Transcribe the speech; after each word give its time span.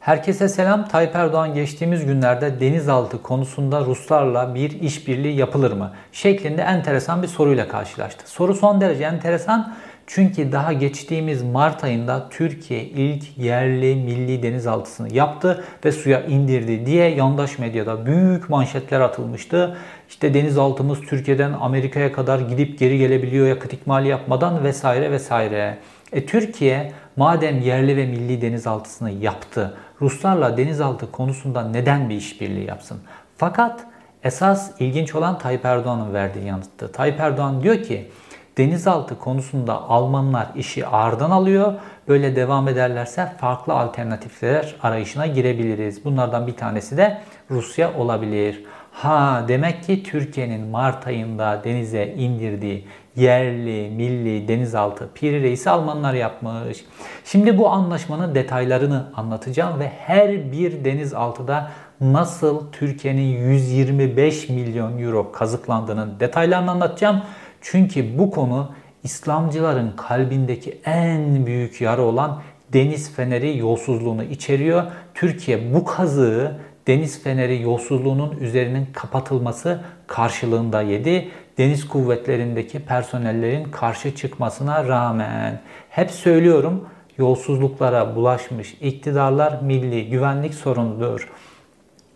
Herkese 0.00 0.48
selam. 0.48 0.88
Tayyip 0.88 1.16
Erdoğan 1.16 1.54
geçtiğimiz 1.54 2.06
günlerde 2.06 2.60
denizaltı 2.60 3.22
konusunda 3.22 3.80
Ruslarla 3.80 4.54
bir 4.54 4.80
işbirliği 4.80 5.36
yapılır 5.36 5.72
mı? 5.72 5.92
şeklinde 6.12 6.62
enteresan 6.62 7.22
bir 7.22 7.28
soruyla 7.28 7.68
karşılaştı. 7.68 8.30
Soru 8.30 8.54
son 8.54 8.80
derece 8.80 9.04
enteresan 9.04 9.74
çünkü 10.06 10.52
daha 10.52 10.72
geçtiğimiz 10.72 11.42
Mart 11.42 11.84
ayında 11.84 12.28
Türkiye 12.30 12.84
ilk 12.84 13.38
yerli 13.38 13.96
milli 13.96 14.42
denizaltısını 14.42 15.14
yaptı 15.14 15.64
ve 15.84 15.92
suya 15.92 16.22
indirdi 16.22 16.86
diye 16.86 17.08
yandaş 17.14 17.58
medyada 17.58 18.06
büyük 18.06 18.50
manşetler 18.50 19.00
atılmıştı. 19.00 19.76
İşte 20.08 20.34
denizaltımız 20.34 21.00
Türkiye'den 21.00 21.52
Amerika'ya 21.60 22.12
kadar 22.12 22.38
gidip 22.38 22.78
geri 22.78 22.98
gelebiliyor 22.98 23.46
yakıt 23.46 23.72
ikmali 23.72 24.08
yapmadan 24.08 24.64
vesaire 24.64 25.10
vesaire. 25.10 25.78
E 26.12 26.26
Türkiye 26.26 26.92
madem 27.16 27.60
yerli 27.60 27.96
ve 27.96 28.06
milli 28.06 28.42
denizaltısını 28.42 29.10
yaptı, 29.10 29.76
Ruslarla 30.00 30.56
denizaltı 30.56 31.12
konusunda 31.12 31.62
neden 31.68 32.08
bir 32.10 32.14
işbirliği 32.14 32.66
yapsın? 32.66 33.00
Fakat 33.36 33.86
esas 34.22 34.80
ilginç 34.80 35.14
olan 35.14 35.38
Tayyip 35.38 35.64
Erdoğan'ın 35.64 36.14
verdiği 36.14 36.46
yanıttı. 36.46 36.92
Tayyip 36.92 37.20
Erdoğan 37.20 37.62
diyor 37.62 37.82
ki 37.82 38.10
denizaltı 38.58 39.18
konusunda 39.18 39.82
Almanlar 39.82 40.46
işi 40.56 40.86
ağırdan 40.86 41.30
alıyor. 41.30 41.74
Böyle 42.08 42.36
devam 42.36 42.68
ederlerse 42.68 43.32
farklı 43.40 43.72
alternatifler 43.72 44.76
arayışına 44.82 45.26
girebiliriz. 45.26 46.04
Bunlardan 46.04 46.46
bir 46.46 46.56
tanesi 46.56 46.96
de 46.96 47.20
Rusya 47.50 47.94
olabilir. 47.94 48.64
Ha 48.92 49.44
demek 49.48 49.84
ki 49.84 50.02
Türkiye'nin 50.02 50.66
Mart 50.66 51.06
ayında 51.06 51.60
denize 51.64 52.06
indirdiği 52.06 52.86
yerli, 53.16 53.90
milli, 53.90 54.48
denizaltı 54.48 55.08
Piri 55.14 55.42
Reis'i 55.42 55.70
Almanlar 55.70 56.14
yapmış. 56.14 56.84
Şimdi 57.24 57.58
bu 57.58 57.68
anlaşmanın 57.68 58.34
detaylarını 58.34 59.06
anlatacağım 59.16 59.80
ve 59.80 59.88
her 59.88 60.52
bir 60.52 60.84
denizaltıda 60.84 61.70
nasıl 62.00 62.72
Türkiye'nin 62.72 63.48
125 63.50 64.48
milyon 64.48 64.98
euro 64.98 65.32
kazıklandığının 65.32 66.20
detaylarını 66.20 66.70
anlatacağım. 66.70 67.22
Çünkü 67.60 68.18
bu 68.18 68.30
konu 68.30 68.70
İslamcıların 69.02 69.92
kalbindeki 69.96 70.80
en 70.84 71.46
büyük 71.46 71.80
yara 71.80 72.02
olan 72.02 72.40
deniz 72.72 73.14
feneri 73.14 73.58
yolsuzluğunu 73.58 74.24
içeriyor. 74.24 74.82
Türkiye 75.14 75.74
bu 75.74 75.84
kazığı 75.84 76.56
deniz 76.86 77.22
feneri 77.22 77.62
yolsuzluğunun 77.62 78.36
üzerinin 78.40 78.88
kapatılması 78.92 79.80
karşılığında 80.06 80.82
yedi. 80.82 81.28
Deniz 81.60 81.88
kuvvetlerindeki 81.88 82.80
personellerin 82.80 83.64
karşı 83.64 84.16
çıkmasına 84.16 84.88
rağmen 84.88 85.60
hep 85.90 86.10
söylüyorum 86.10 86.88
yolsuzluklara 87.18 88.16
bulaşmış 88.16 88.74
iktidarlar 88.80 89.62
milli 89.62 90.10
güvenlik 90.10 90.54
sorunudur. 90.54 91.28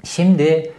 Şimdi 0.05 0.73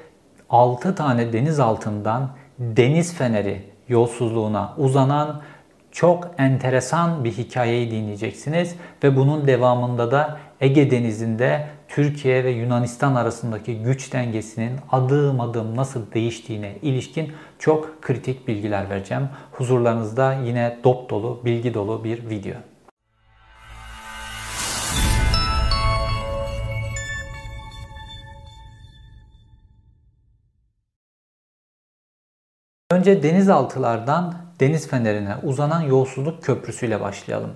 6 0.50 0.96
tane 0.96 1.34
deniz 1.34 1.60
altından 1.60 2.30
deniz 2.60 3.14
feneri 3.14 3.62
yolsuzluğuna 3.88 4.74
uzanan 4.78 5.42
çok 5.92 6.32
enteresan 6.38 7.24
bir 7.24 7.32
hikayeyi 7.32 7.92
dinleyeceksiniz 7.92 8.76
ve 9.04 9.16
bunun 9.16 9.48
devamında 9.48 10.12
da 10.12 10.38
Ege 10.62 10.92
Denizi'nde 10.92 11.68
Türkiye 11.96 12.44
ve 12.44 12.52
Yunanistan 12.52 13.16
arasındaki 13.16 13.84
güç 13.84 14.14
dengesinin 14.14 14.80
adım 14.92 15.42
adım 15.42 15.76
nasıl 15.76 16.12
değiştiğine 16.12 16.76
ilişkin 16.82 17.34
çok 17.60 18.02
kritik 18.02 18.48
bilgiler 18.48 18.90
vereceğim. 18.90 19.30
Huzurlarınızda 19.52 20.34
yine 20.34 20.80
dop 20.84 21.10
dolu, 21.10 21.42
bilgi 21.46 21.74
dolu 21.74 22.04
bir 22.04 22.30
video. 22.30 22.54
Önce 32.92 33.24
denizaltılardan 33.24 34.46
deniz 34.60 34.88
fenerine 34.88 35.36
uzanan 35.44 35.82
yolsuzluk 35.82 36.44
köprüsüyle 36.44 37.02
başlayalım. 37.02 37.52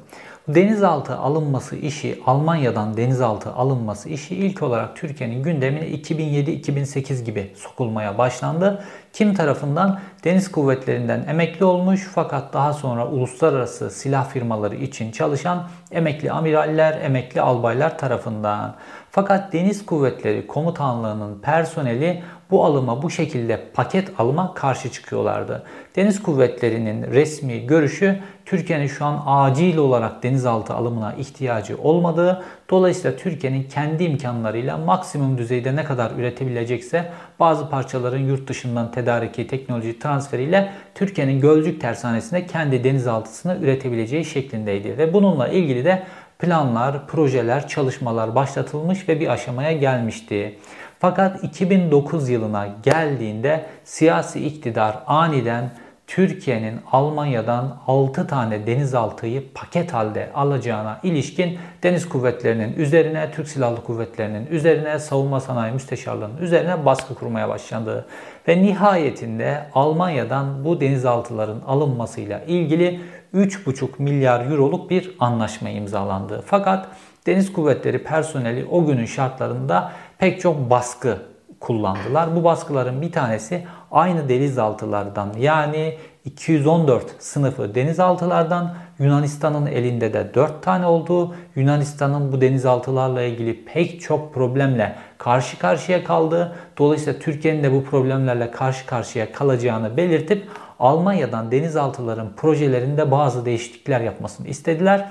Denizaltı 0.56 1.16
alınması 1.18 1.76
işi, 1.76 2.20
Almanya'dan 2.26 2.98
denizaltı 2.98 3.50
alınması 3.54 4.10
işi 4.10 4.36
ilk 4.36 4.64
olarak 4.64 4.96
Türkiye'nin 4.96 5.44
gündemine 5.44 5.90
2007-2008 5.90 7.24
gibi 7.24 7.52
sokulmaya 7.56 8.18
başlandı. 8.18 8.84
Kim 9.14 9.34
tarafından? 9.34 10.00
Deniz 10.24 10.52
kuvvetlerinden 10.52 11.26
emekli 11.28 11.66
olmuş 11.66 12.08
fakat 12.16 12.54
daha 12.54 12.74
sonra 12.74 13.08
uluslararası 13.08 13.92
silah 13.92 14.30
firmaları 14.30 14.76
için 14.76 15.12
çalışan 15.12 15.68
emekli 15.92 16.32
amiraller, 16.32 17.02
emekli 17.02 17.42
albaylar 17.42 17.98
tarafından. 17.98 18.76
Fakat 19.12 19.54
Deniz 19.54 19.86
Kuvvetleri 19.86 20.48
Komutanlığı'nın 20.48 21.40
personeli 21.40 22.24
bu 22.52 22.66
alıma 22.66 23.02
bu 23.02 23.10
şekilde 23.10 23.72
paket 23.74 24.20
alıma 24.20 24.54
karşı 24.54 24.92
çıkıyorlardı. 24.92 25.64
Deniz 25.96 26.24
Kuvvetleri'nin 26.24 27.04
resmi 27.04 27.68
görüşü 27.68 28.20
Türkiye'nin 28.50 28.88
şu 28.88 29.06
an 29.06 29.24
acil 29.26 29.78
olarak 29.78 30.24
denizaltı 30.24 30.74
alımına 30.74 31.14
ihtiyacı 31.14 31.78
olmadığı, 31.78 32.44
dolayısıyla 32.70 33.18
Türkiye'nin 33.18 33.64
kendi 33.64 34.04
imkanlarıyla 34.04 34.78
maksimum 34.78 35.38
düzeyde 35.38 35.76
ne 35.76 35.84
kadar 35.84 36.12
üretebilecekse 36.12 37.12
bazı 37.40 37.70
parçaların 37.70 38.20
yurt 38.20 38.48
dışından 38.50 38.92
tedariki, 38.92 39.48
teknoloji 39.48 40.00
transferiyle 40.00 40.72
Türkiye'nin 40.96 41.42
Gölcük 41.42 41.82
Tersanesi'nde 41.82 42.46
kendi 42.46 42.84
denizaltısını 42.84 43.58
üretebileceği 43.62 44.26
şeklindeydi. 44.26 44.98
Ve 44.98 45.14
bununla 45.14 45.48
ilgili 45.48 45.86
de 45.86 46.04
planlar, 46.40 47.08
projeler, 47.08 47.68
çalışmalar 47.68 48.36
başlatılmış 48.36 49.10
ve 49.10 49.20
bir 49.20 49.28
aşamaya 49.28 49.72
gelmişti. 49.72 50.60
Fakat 51.00 51.44
2009 51.44 52.30
yılına 52.30 52.68
geldiğinde 52.84 53.66
siyasi 53.84 54.46
iktidar 54.46 54.98
aniden 55.08 55.72
Türkiye'nin 56.10 56.80
Almanya'dan 56.92 57.78
6 57.88 58.28
tane 58.28 58.68
denizaltıyı 58.68 59.54
paket 59.54 59.94
halde 59.94 60.30
alacağına 60.34 61.00
ilişkin 61.04 61.58
deniz 61.84 62.10
kuvvetlerinin 62.10 62.74
üzerine, 62.74 63.32
Türk 63.32 63.48
Silahlı 63.48 63.84
Kuvvetleri'nin 63.84 64.48
üzerine, 64.48 65.00
savunma 65.00 65.40
sanayi 65.40 65.74
müsteşarlığının 65.74 66.38
üzerine 66.38 66.86
baskı 66.86 67.16
kurmaya 67.16 67.50
başlandı. 67.50 68.06
Ve 68.48 68.62
nihayetinde 68.62 69.66
Almanya'dan 69.74 70.66
bu 70.66 70.82
denizaltıların 70.82 71.62
alınmasıyla 71.68 72.40
ilgili 72.40 73.00
3,5 73.34 73.88
milyar 74.00 74.52
euroluk 74.52 74.90
bir 74.90 75.16
anlaşma 75.20 75.70
imzalandı. 75.70 76.44
Fakat 76.46 76.88
Deniz 77.26 77.54
Kuvvetleri 77.54 78.04
personeli 78.04 78.66
o 78.72 78.86
günün 78.86 79.06
şartlarında 79.06 79.92
pek 80.18 80.42
çok 80.42 80.70
baskı 80.70 81.18
kullandılar. 81.60 82.36
Bu 82.36 82.44
baskıların 82.44 83.02
bir 83.02 83.12
tanesi 83.12 83.66
aynı 83.92 84.30
denizaltılardan 84.30 85.34
yani 85.40 85.98
214 86.26 87.06
sınıfı 87.20 87.76
denizaltılardan 87.76 88.74
Yunanistan'ın 89.00 89.66
elinde 89.66 90.14
de 90.14 90.34
4 90.34 90.64
tane 90.64 90.86
olduğu, 90.86 91.36
Yunanistan'ın 91.56 92.32
bu 92.32 92.42
denizaltılarla 92.42 93.22
ilgili 93.22 93.66
pek 93.66 94.02
çok 94.02 94.34
problemle 94.34 94.96
karşı 95.18 95.60
karşıya 95.60 96.04
kaldığı, 96.04 96.56
dolayısıyla 96.78 97.20
Türkiye'nin 97.20 97.64
de 97.64 97.74
bu 97.74 97.84
problemlerle 97.84 98.52
karşı 98.52 98.86
karşıya 98.86 99.32
kalacağını 99.32 99.98
belirtip 99.98 100.48
Almanya'dan 100.80 101.52
denizaltıların 101.52 102.30
projelerinde 102.38 103.12
bazı 103.12 103.46
değişiklikler 103.46 104.02
yapmasını 104.02 104.48
istediler. 104.48 105.10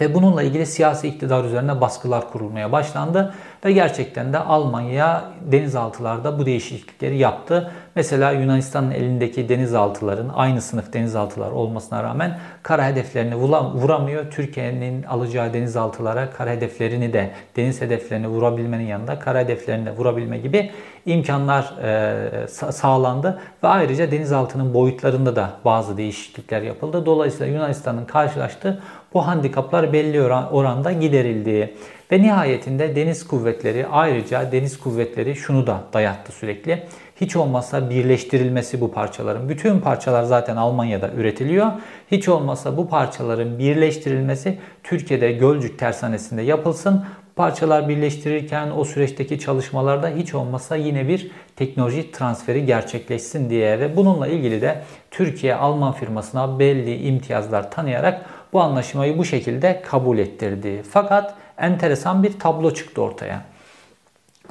Ve 0.00 0.14
bununla 0.14 0.42
ilgili 0.42 0.66
siyasi 0.66 1.08
iktidar 1.08 1.44
üzerine 1.44 1.80
baskılar 1.80 2.30
kurulmaya 2.32 2.72
başlandı. 2.72 3.34
Ve 3.64 3.72
gerçekten 3.72 4.32
de 4.32 4.38
Almanya 4.38 5.24
denizaltılarda 5.52 6.38
bu 6.38 6.46
değişiklikleri 6.46 7.18
yaptı. 7.18 7.70
Mesela 7.94 8.30
Yunanistan'ın 8.30 8.90
elindeki 8.90 9.48
denizaltıların 9.48 10.30
aynı 10.34 10.60
sınıf 10.60 10.92
denizaltılar 10.92 11.50
olmasına 11.50 12.02
rağmen 12.02 12.38
kara 12.62 12.86
hedeflerini 12.86 13.36
vuramıyor. 13.36 14.30
Türkiye'nin 14.30 15.02
alacağı 15.02 15.54
denizaltılara 15.54 16.30
kara 16.30 16.50
hedeflerini 16.50 17.12
de 17.12 17.30
deniz 17.56 17.80
hedeflerini 17.80 18.28
vurabilmenin 18.28 18.86
yanında 18.86 19.18
kara 19.18 19.38
hedeflerini 19.38 19.86
de 19.86 19.90
vurabilme 19.96 20.38
gibi 20.38 20.70
imkanlar 21.06 21.74
e, 21.82 22.48
sağlandı. 22.48 23.40
Ve 23.62 23.68
ayrıca 23.68 24.10
denizaltının 24.10 24.74
boyutlarında 24.74 25.36
da 25.36 25.50
bazı 25.64 25.96
değişiklikler 25.96 26.62
yapıldı. 26.62 27.06
Dolayısıyla 27.06 27.52
Yunanistan'ın 27.52 28.04
karşılaştığı 28.04 28.82
bu 29.14 29.26
handikaplar 29.26 29.92
belli 29.92 30.22
oranda 30.22 30.92
giderildi. 30.92 31.74
Ve 32.12 32.22
nihayetinde 32.22 32.96
deniz 32.96 33.26
kuvvetleri 33.26 33.86
ayrıca 33.86 34.52
deniz 34.52 34.78
kuvvetleri 34.78 35.36
şunu 35.36 35.66
da 35.66 35.82
dayattı 35.92 36.32
sürekli. 36.32 36.82
Hiç 37.20 37.36
olmazsa 37.36 37.90
birleştirilmesi 37.90 38.80
bu 38.80 38.92
parçaların. 38.92 39.48
Bütün 39.48 39.80
parçalar 39.80 40.22
zaten 40.22 40.56
Almanya'da 40.56 41.10
üretiliyor. 41.10 41.66
Hiç 42.10 42.28
olmazsa 42.28 42.76
bu 42.76 42.88
parçaların 42.88 43.58
birleştirilmesi 43.58 44.58
Türkiye'de 44.82 45.32
Gölcük 45.32 45.78
Tersanesi'nde 45.78 46.42
yapılsın. 46.42 47.04
Parçalar 47.36 47.88
birleştirirken 47.88 48.70
o 48.70 48.84
süreçteki 48.84 49.38
çalışmalarda 49.38 50.08
hiç 50.08 50.34
olmazsa 50.34 50.76
yine 50.76 51.08
bir 51.08 51.30
teknoloji 51.56 52.12
transferi 52.12 52.66
gerçekleşsin 52.66 53.50
diye 53.50 53.80
ve 53.80 53.96
bununla 53.96 54.26
ilgili 54.26 54.60
de 54.60 54.82
Türkiye 55.10 55.54
Alman 55.54 55.92
firmasına 55.92 56.58
belli 56.58 57.02
imtiyazlar 57.02 57.70
tanıyarak 57.70 58.24
bu 58.52 58.60
anlaşmayı 58.60 59.18
bu 59.18 59.24
şekilde 59.24 59.82
kabul 59.82 60.18
ettirdi. 60.18 60.82
Fakat 60.90 61.34
enteresan 61.58 62.22
bir 62.22 62.38
tablo 62.38 62.74
çıktı 62.74 63.02
ortaya. 63.02 63.42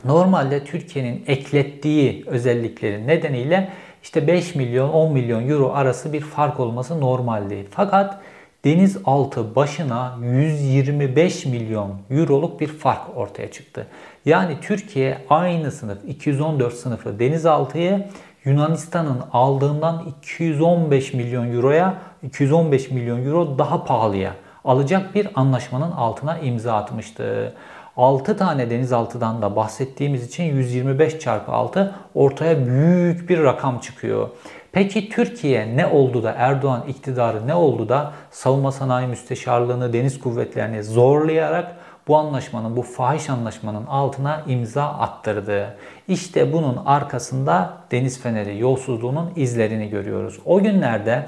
Normalde 0.06 0.64
Türkiye'nin 0.64 1.24
eklettiği 1.28 2.24
özelliklerin 2.28 3.08
nedeniyle 3.08 3.70
işte 4.04 4.28
5 4.28 4.56
milyon 4.56 4.90
10 4.90 5.14
milyon 5.14 5.50
euro 5.50 5.72
arası 5.74 6.14
bir 6.14 6.22
fark 6.22 6.60
olması 6.60 7.02
normaldi. 7.02 7.68
Fakat 7.72 8.20
denizaltı 8.66 9.56
başına 9.56 10.18
125 10.22 11.46
milyon 11.46 11.96
euroluk 12.10 12.60
bir 12.60 12.68
fark 12.68 13.18
ortaya 13.18 13.52
çıktı. 13.52 13.88
Yani 14.26 14.58
Türkiye 14.62 15.18
aynı 15.30 15.72
sınıf 15.72 15.98
214 16.08 16.74
sınıfı 16.74 17.20
denizaltıyı 17.20 18.06
Yunanistan'ın 18.46 19.22
aldığından 19.34 20.14
215 20.20 21.14
milyon 21.14 21.54
euroya 21.54 21.94
215 22.24 22.92
milyon 22.92 23.26
euro 23.26 23.58
daha 23.58 23.84
pahalıya 23.84 24.34
alacak 24.68 25.16
bir 25.16 25.28
anlaşmanın 25.36 25.92
altına 25.92 26.38
imza 26.38 26.74
atmıştı. 26.74 27.54
6 27.98 28.38
tane 28.38 28.70
denizaltıdan 28.70 29.42
da 29.42 29.56
bahsettiğimiz 29.56 30.28
için 30.28 30.44
125 30.44 31.20
çarpı 31.20 31.52
6 31.52 31.96
ortaya 32.16 32.66
büyük 32.66 33.30
bir 33.30 33.44
rakam 33.44 33.80
çıkıyor. 33.80 34.30
Peki 34.72 35.10
Türkiye 35.10 35.78
ne 35.78 35.88
oldu 35.88 36.24
da 36.24 36.32
Erdoğan 36.38 36.84
iktidarı 36.88 37.48
ne 37.48 37.56
oldu 37.56 37.90
da 37.90 38.14
savunma 38.32 38.72
sanayi 38.72 39.08
müsteşarlığını 39.08 39.94
deniz 39.94 40.20
kuvvetlerini 40.20 40.84
zorlayarak 40.84 41.76
bu 42.08 42.18
anlaşmanın, 42.18 42.78
bu 42.78 42.82
fahiş 42.82 43.30
anlaşmanın 43.30 43.86
altına 43.86 44.44
imza 44.48 44.84
attırdı. 44.84 45.78
İşte 46.08 46.54
bunun 46.54 46.86
arkasında 46.86 47.74
Deniz 47.92 48.22
Feneri 48.22 48.60
yolsuzluğunun 48.60 49.32
izlerini 49.36 49.90
görüyoruz. 49.90 50.40
O 50.46 50.60
günlerde 50.60 51.26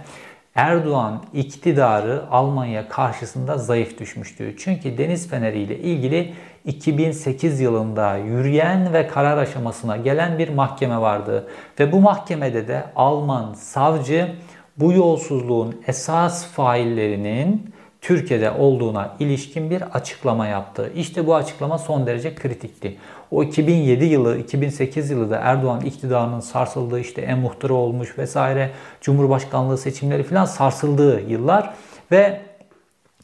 Erdoğan 0.60 1.24
iktidarı 1.34 2.24
Almanya 2.32 2.90
karşısında 2.90 3.58
zayıf 3.58 4.00
düşmüştü. 4.00 4.56
Çünkü 4.58 4.98
Deniz 4.98 5.30
Feneri 5.30 5.60
ile 5.60 5.80
ilgili 5.80 6.34
2008 6.66 7.60
yılında 7.60 8.18
yürüyen 8.18 8.94
ve 8.94 9.08
karar 9.08 9.38
aşamasına 9.38 9.98
gelen 9.98 10.40
bir 10.40 10.50
mahkeme 10.50 11.02
vardı. 11.02 11.48
Ve 11.80 11.92
bu 11.92 12.02
mahkemede 12.02 12.68
de 12.68 12.84
Alman 12.96 13.54
savcı 13.54 14.32
bu 14.78 14.94
yolsuzluğun 14.94 15.82
esas 15.88 16.48
faillerinin 16.48 17.74
Türkiye'de 18.02 18.52
olduğuna 18.52 19.16
ilişkin 19.20 19.70
bir 19.70 19.82
açıklama 19.82 20.48
yaptı. 20.48 20.92
İşte 20.96 21.28
bu 21.28 21.36
açıklama 21.36 21.78
son 21.78 22.08
derece 22.08 22.36
kritikti. 22.36 22.98
O 23.32 23.44
2007 23.44 24.06
yılı, 24.06 24.38
2008 24.38 25.10
yılı 25.10 25.30
da 25.30 25.38
Erdoğan 25.38 25.82
iktidarının 25.82 26.40
sarsıldığı 26.40 27.00
işte 27.00 27.22
en 27.22 27.40
muhtarı 27.40 27.74
olmuş 27.74 28.18
vesaire 28.18 28.72
Cumhurbaşkanlığı 29.02 29.78
seçimleri 29.78 30.24
falan 30.24 30.46
sarsıldığı 30.46 31.22
yıllar 31.22 31.74
ve 32.12 32.42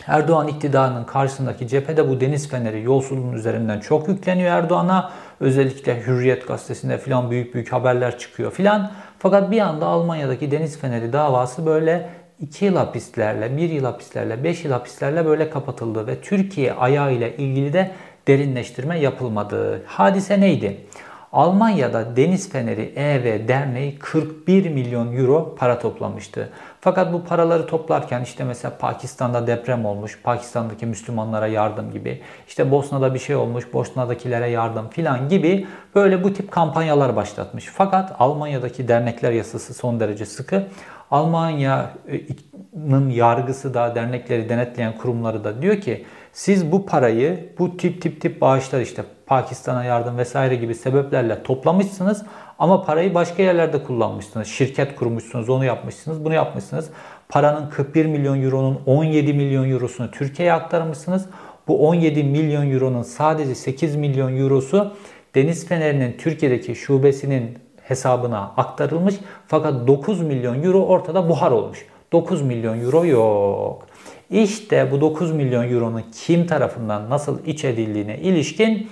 Erdoğan 0.07 0.47
iktidarının 0.47 1.03
karşısındaki 1.03 1.67
cephede 1.67 2.09
bu 2.09 2.21
deniz 2.21 2.49
feneri 2.49 2.83
yolsuzluğun 2.83 3.33
üzerinden 3.33 3.79
çok 3.79 4.07
yükleniyor 4.07 4.51
Erdoğan'a. 4.51 5.11
Özellikle 5.39 6.07
Hürriyet 6.07 6.47
gazetesinde 6.47 6.97
filan 6.97 7.31
büyük 7.31 7.53
büyük 7.53 7.71
haberler 7.71 8.17
çıkıyor 8.19 8.51
filan. 8.51 8.91
Fakat 9.19 9.51
bir 9.51 9.59
anda 9.59 9.85
Almanya'daki 9.85 10.51
deniz 10.51 10.79
feneri 10.79 11.13
davası 11.13 11.65
böyle 11.65 12.09
2 12.39 12.65
yıl 12.65 12.75
hapislerle, 12.75 13.57
1 13.57 13.69
yıl 13.69 13.83
hapislerle, 13.83 14.43
5 14.43 14.65
yıl 14.65 14.71
hapislerle 14.71 15.25
böyle 15.25 15.49
kapatıldı 15.49 16.07
ve 16.07 16.21
Türkiye 16.21 16.73
ayağı 16.73 17.13
ile 17.13 17.37
ilgili 17.37 17.73
de 17.73 17.91
derinleştirme 18.27 18.99
yapılmadı. 18.99 19.83
Hadise 19.85 20.41
neydi? 20.41 20.85
Almanya'da 21.33 22.15
Deniz 22.15 22.49
Feneri 22.49 22.93
EV 22.95 23.47
Derneği 23.47 23.99
41 23.99 24.69
milyon 24.69 25.17
euro 25.17 25.55
para 25.55 25.79
toplamıştı. 25.79 26.49
Fakat 26.81 27.13
bu 27.13 27.23
paraları 27.23 27.67
toplarken 27.67 28.21
işte 28.21 28.43
mesela 28.43 28.77
Pakistan'da 28.77 29.47
deprem 29.47 29.85
olmuş, 29.85 30.19
Pakistan'daki 30.23 30.85
Müslümanlara 30.85 31.47
yardım 31.47 31.91
gibi, 31.91 32.21
işte 32.47 32.71
Bosna'da 32.71 33.13
bir 33.13 33.19
şey 33.19 33.35
olmuş, 33.35 33.73
Bosna'dakilere 33.73 34.49
yardım 34.49 34.89
filan 34.89 35.29
gibi 35.29 35.67
böyle 35.95 36.23
bu 36.23 36.33
tip 36.33 36.51
kampanyalar 36.51 37.15
başlatmış. 37.15 37.65
Fakat 37.73 38.15
Almanya'daki 38.19 38.87
dernekler 38.87 39.31
yasası 39.31 39.73
son 39.73 39.99
derece 39.99 40.25
sıkı. 40.25 40.67
Almanya'nın 41.15 43.09
yargısı 43.09 43.73
da 43.73 43.95
dernekleri 43.95 44.49
denetleyen 44.49 44.97
kurumları 44.97 45.43
da 45.43 45.61
diyor 45.61 45.81
ki 45.81 46.05
siz 46.33 46.71
bu 46.71 46.85
parayı 46.85 47.49
bu 47.59 47.77
tip 47.77 48.01
tip 48.01 48.21
tip 48.21 48.41
bağışlar 48.41 48.81
işte 48.81 49.03
Pakistan'a 49.25 49.83
yardım 49.83 50.17
vesaire 50.17 50.55
gibi 50.55 50.75
sebeplerle 50.75 51.43
toplamışsınız 51.43 52.23
ama 52.59 52.85
parayı 52.85 53.13
başka 53.13 53.43
yerlerde 53.43 53.83
kullanmışsınız. 53.83 54.47
Şirket 54.47 54.95
kurmuşsunuz, 54.95 55.49
onu 55.49 55.65
yapmışsınız, 55.65 56.25
bunu 56.25 56.33
yapmışsınız. 56.33 56.89
Paranın 57.29 57.69
41 57.69 58.05
milyon 58.05 58.41
euronun 58.41 58.79
17 58.85 59.33
milyon 59.33 59.69
eurosunu 59.69 60.11
Türkiye'ye 60.11 60.53
aktarmışsınız. 60.53 61.25
Bu 61.67 61.87
17 61.87 62.23
milyon 62.23 62.71
euronun 62.71 63.03
sadece 63.03 63.55
8 63.55 63.95
milyon 63.95 64.37
eurosu 64.37 64.93
Deniz 65.35 65.67
Feneri'nin 65.67 66.17
Türkiye'deki 66.17 66.75
şubesinin 66.75 67.64
hesabına 67.87 68.51
aktarılmış. 68.57 69.15
Fakat 69.47 69.87
9 69.87 70.21
milyon 70.21 70.63
euro 70.63 70.85
ortada 70.85 71.29
buhar 71.29 71.51
olmuş. 71.51 71.85
9 72.11 72.41
milyon 72.41 72.81
euro 72.81 73.05
yok. 73.05 73.87
İşte 74.29 74.91
bu 74.91 75.01
9 75.01 75.31
milyon 75.31 75.71
euronun 75.71 76.03
kim 76.25 76.47
tarafından 76.47 77.09
nasıl 77.09 77.45
iç 77.45 77.65
edildiğine 77.65 78.17
ilişkin 78.17 78.89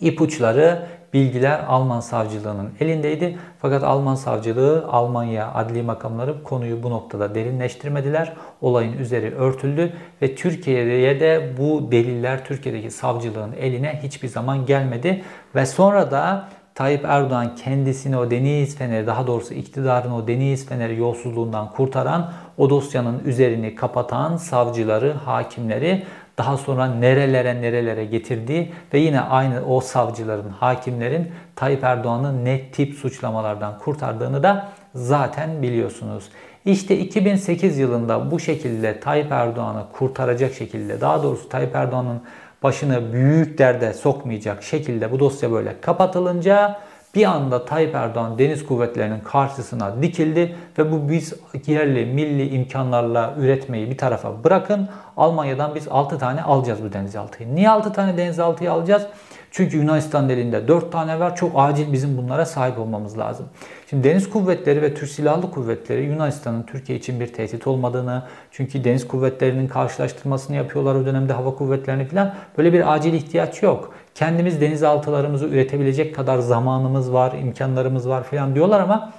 ipuçları, 0.00 0.86
bilgiler 1.14 1.64
Alman 1.68 2.00
savcılığının 2.00 2.70
elindeydi. 2.80 3.38
Fakat 3.58 3.84
Alman 3.84 4.14
savcılığı, 4.14 4.86
Almanya 4.90 5.54
adli 5.54 5.82
makamları 5.82 6.42
konuyu 6.42 6.82
bu 6.82 6.90
noktada 6.90 7.34
derinleştirmediler. 7.34 8.32
Olayın 8.60 8.98
üzeri 8.98 9.34
örtüldü 9.34 9.92
ve 10.22 10.34
Türkiye'ye 10.34 11.20
de 11.20 11.52
bu 11.58 11.92
deliller 11.92 12.44
Türkiye'deki 12.44 12.90
savcılığın 12.90 13.52
eline 13.52 14.00
hiçbir 14.02 14.28
zaman 14.28 14.66
gelmedi. 14.66 15.24
Ve 15.54 15.66
sonra 15.66 16.10
da 16.10 16.48
Tayyip 16.80 17.04
Erdoğan 17.04 17.54
kendisini 17.54 18.16
o 18.16 18.30
deniz 18.30 18.76
feneri 18.76 19.06
daha 19.06 19.26
doğrusu 19.26 19.54
iktidarın 19.54 20.10
o 20.10 20.28
deniz 20.28 20.66
feneri 20.66 20.96
yolsuzluğundan 20.98 21.70
kurtaran 21.70 22.32
o 22.58 22.70
dosyanın 22.70 23.18
üzerini 23.24 23.74
kapatan 23.74 24.36
savcıları, 24.36 25.12
hakimleri 25.12 26.02
daha 26.38 26.56
sonra 26.56 26.86
nerelere 26.86 27.62
nerelere 27.62 28.04
getirdiği 28.04 28.72
ve 28.94 28.98
yine 28.98 29.20
aynı 29.20 29.66
o 29.66 29.80
savcıların, 29.80 30.48
hakimlerin 30.48 31.32
Tayyip 31.56 31.84
Erdoğan'ı 31.84 32.44
ne 32.44 32.70
tip 32.70 32.94
suçlamalardan 32.94 33.78
kurtardığını 33.78 34.42
da 34.42 34.68
zaten 34.94 35.62
biliyorsunuz. 35.62 36.28
İşte 36.64 36.98
2008 36.98 37.78
yılında 37.78 38.30
bu 38.30 38.40
şekilde 38.40 39.00
Tayyip 39.00 39.32
Erdoğan'ı 39.32 39.84
kurtaracak 39.92 40.54
şekilde 40.54 41.00
daha 41.00 41.22
doğrusu 41.22 41.48
Tayyip 41.48 41.74
Erdoğan'ın 41.74 42.22
başını 42.62 43.12
büyük 43.12 43.58
derde 43.58 43.92
sokmayacak 43.92 44.62
şekilde 44.62 45.12
bu 45.12 45.18
dosya 45.18 45.52
böyle 45.52 45.80
kapatılınca 45.80 46.80
bir 47.14 47.24
anda 47.24 47.64
Tayyip 47.64 47.94
Erdoğan 47.94 48.38
deniz 48.38 48.66
kuvvetlerinin 48.66 49.20
karşısına 49.20 50.02
dikildi 50.02 50.56
ve 50.78 50.92
bu 50.92 51.08
biz 51.10 51.34
yerli 51.66 52.06
milli 52.06 52.48
imkanlarla 52.48 53.34
üretmeyi 53.38 53.90
bir 53.90 53.98
tarafa 53.98 54.44
bırakın. 54.44 54.88
Almanya'dan 55.16 55.74
biz 55.74 55.88
6 55.88 56.18
tane 56.18 56.42
alacağız 56.42 56.82
bu 56.84 56.92
denizaltıyı. 56.92 57.54
Niye 57.54 57.70
6 57.70 57.92
tane 57.92 58.16
denizaltıyı 58.16 58.72
alacağız? 58.72 59.06
Çünkü 59.50 59.76
Yunanistan 59.76 60.28
elinde 60.28 60.68
4 60.68 60.92
tane 60.92 61.20
var. 61.20 61.36
Çok 61.36 61.52
acil 61.54 61.92
bizim 61.92 62.16
bunlara 62.16 62.46
sahip 62.46 62.78
olmamız 62.78 63.18
lazım. 63.18 63.46
Şimdi 63.90 64.08
deniz 64.08 64.30
kuvvetleri 64.30 64.82
ve 64.82 64.94
Türk 64.94 65.10
Silahlı 65.10 65.50
Kuvvetleri 65.50 66.04
Yunanistan'ın 66.04 66.62
Türkiye 66.62 66.98
için 66.98 67.20
bir 67.20 67.26
tehdit 67.26 67.66
olmadığını, 67.66 68.22
çünkü 68.50 68.84
deniz 68.84 69.08
kuvvetlerinin 69.08 69.68
karşılaştırmasını 69.68 70.56
yapıyorlar 70.56 70.94
o 70.94 71.06
dönemde 71.06 71.32
hava 71.32 71.54
kuvvetlerini 71.54 72.08
falan. 72.08 72.34
Böyle 72.58 72.72
bir 72.72 72.94
acil 72.94 73.12
ihtiyaç 73.12 73.62
yok. 73.62 73.94
Kendimiz 74.14 74.60
denizaltılarımızı 74.60 75.46
üretebilecek 75.46 76.14
kadar 76.14 76.38
zamanımız 76.38 77.12
var, 77.12 77.32
imkanlarımız 77.32 78.08
var 78.08 78.22
falan 78.22 78.54
diyorlar 78.54 78.80
ama 78.80 79.12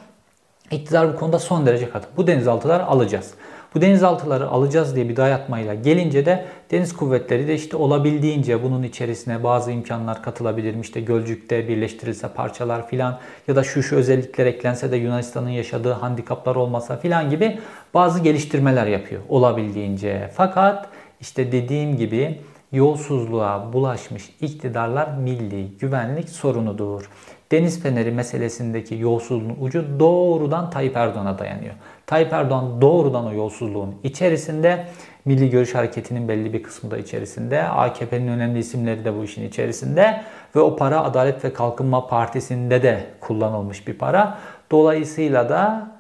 iktidar 0.72 1.14
bu 1.14 1.20
konuda 1.20 1.40
son 1.40 1.66
derece 1.66 1.90
katı. 1.90 2.08
Bu 2.18 2.28
denizaltıları 2.28 2.86
alacağız. 2.86 3.34
Bu 3.76 3.82
denizaltıları 3.82 4.48
alacağız 4.48 4.96
diye 4.96 5.10
bir 5.10 5.16
dayatmayla 5.16 5.74
gelince 5.74 6.26
de 6.26 6.46
deniz 6.72 6.96
kuvvetleri 6.96 7.48
de 7.48 7.56
işte 7.56 7.78
olabildiğince 7.78 8.64
bunun 8.64 8.84
içerisine 8.84 9.44
bazı 9.44 9.72
imkanlar 9.72 10.24
katılabilir. 10.24 10.76
İşte 10.82 11.02
Gölcük'te 11.02 11.68
birleştirilse 11.68 12.28
parçalar 12.28 12.88
filan 12.88 13.20
ya 13.48 13.56
da 13.56 13.64
şu 13.64 13.84
şu 13.84 13.96
özellikler 13.96 14.46
eklense 14.46 14.92
de 14.92 14.98
Yunanistan'ın 14.98 15.50
yaşadığı 15.50 15.92
handikaplar 15.92 16.56
olmasa 16.56 16.98
filan 16.98 17.30
gibi 17.30 17.60
bazı 17.94 18.20
geliştirmeler 18.20 18.88
yapıyor 18.88 19.22
olabildiğince. 19.30 20.30
Fakat 20.34 20.90
işte 21.22 21.52
dediğim 21.52 21.98
gibi 21.98 22.40
yolsuzluğa 22.72 23.74
bulaşmış 23.74 24.30
iktidarlar 24.42 25.18
milli 25.18 25.78
güvenlik 25.80 26.30
sorunudur. 26.30 27.10
Deniz 27.52 27.84
Feneri 27.84 28.12
meselesindeki 28.12 28.96
yolsuzluğun 28.96 29.58
ucu 29.62 30.00
doğrudan 30.00 30.70
Tayyip 30.70 30.98
Erdoğan'a 30.98 31.40
dayanıyor. 31.40 31.74
Tayyip 32.06 32.34
Erdoğan 32.34 32.82
doğrudan 32.82 33.26
o 33.26 33.34
yolsuzluğun 33.34 33.96
içerisinde 34.04 34.86
Milli 35.26 35.50
Görüş 35.50 35.76
Hareketi'nin 35.76 36.28
belli 36.28 36.54
bir 36.54 36.64
kısmı 36.64 36.92
da 36.92 36.98
içerisinde. 36.98 37.64
AKP'nin 37.64 38.28
önemli 38.28 38.60
isimleri 38.60 39.06
de 39.06 39.18
bu 39.18 39.24
işin 39.24 39.48
içerisinde. 39.48 40.22
Ve 40.56 40.60
o 40.60 40.76
para 40.76 41.04
Adalet 41.04 41.46
ve 41.46 41.54
Kalkınma 41.54 42.08
Partisi'nde 42.08 42.84
de 42.84 43.06
kullanılmış 43.22 43.88
bir 43.88 43.94
para. 43.94 44.38
Dolayısıyla 44.72 45.50
da 45.50 45.92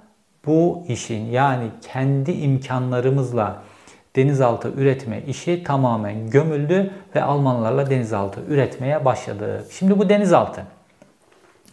bu 0.45 0.83
işin 0.87 1.25
yani 1.25 1.67
kendi 1.81 2.31
imkanlarımızla 2.31 3.61
denizaltı 4.15 4.71
üretme 4.77 5.21
işi 5.27 5.63
tamamen 5.63 6.29
gömüldü 6.29 6.91
ve 7.15 7.23
Almanlarla 7.23 7.89
denizaltı 7.89 8.41
üretmeye 8.47 9.05
başladı. 9.05 9.65
Şimdi 9.71 9.99
bu 9.99 10.09
denizaltı 10.09 10.65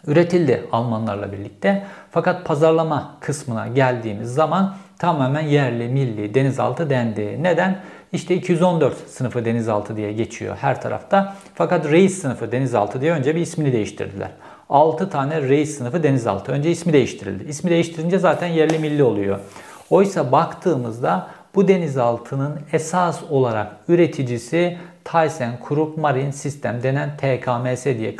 üretildi 0.07 0.65
Almanlarla 0.73 1.33
birlikte. 1.33 1.87
Fakat 2.11 2.45
pazarlama 2.45 3.17
kısmına 3.21 3.69
geldiğimiz 3.69 4.35
zaman 4.35 4.77
tamamen 4.99 5.41
yerli 5.41 5.89
milli 5.89 6.35
denizaltı 6.35 6.91
dendi. 6.91 7.43
Neden? 7.43 7.79
İşte 8.13 8.35
214 8.35 8.97
sınıfı 9.09 9.45
denizaltı 9.45 9.97
diye 9.97 10.13
geçiyor 10.13 10.57
her 10.61 10.83
tarafta. 10.83 11.37
Fakat 11.55 11.91
reis 11.91 12.19
sınıfı 12.19 12.53
denizaltı 12.53 13.01
diye 13.01 13.13
önce 13.13 13.35
bir 13.35 13.41
ismini 13.41 13.73
değiştirdiler. 13.73 14.31
6 14.69 15.11
tane 15.11 15.43
reis 15.43 15.79
sınıfı 15.79 16.03
denizaltı. 16.03 16.53
Önce 16.53 16.71
ismi 16.71 16.93
değiştirildi. 16.93 17.45
İsmi 17.45 17.71
değiştirince 17.71 18.19
zaten 18.19 18.47
yerli 18.47 18.79
milli 18.79 19.03
oluyor. 19.03 19.39
Oysa 19.91 20.33
baktığımızda 20.33 21.29
bu 21.55 21.69
denizaltının 21.69 22.61
esas 22.73 23.23
olarak 23.31 23.77
üreticisi 23.89 24.79
ThyssenKrupp 25.13 25.99
Marine 25.99 26.33
System 26.33 26.83
denen 26.83 27.17
TKMS 27.17 27.85
diye 27.85 28.17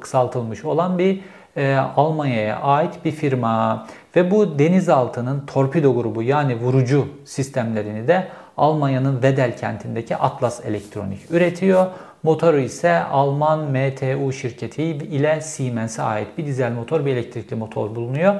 kısaltılmış 0.00 0.64
olan 0.64 0.98
bir 0.98 1.20
e, 1.56 1.76
Almanya'ya 1.96 2.60
ait 2.60 3.04
bir 3.04 3.10
firma. 3.10 3.86
Ve 4.16 4.30
bu 4.30 4.58
denizaltının 4.58 5.46
torpido 5.46 5.94
grubu 5.94 6.22
yani 6.22 6.60
vurucu 6.60 7.08
sistemlerini 7.24 8.08
de 8.08 8.28
Almanya'nın 8.56 9.12
Wedel 9.12 9.56
kentindeki 9.56 10.16
Atlas 10.16 10.66
Elektronik 10.66 11.30
üretiyor. 11.30 11.86
Motoru 12.22 12.58
ise 12.58 12.98
Alman 12.98 13.60
MTU 13.60 14.32
şirketi 14.32 14.82
ile 14.82 15.40
Siemens'e 15.40 16.02
ait 16.02 16.38
bir 16.38 16.46
dizel 16.46 16.72
motor, 16.72 17.06
bir 17.06 17.12
elektrikli 17.12 17.54
motor 17.54 17.94
bulunuyor. 17.94 18.34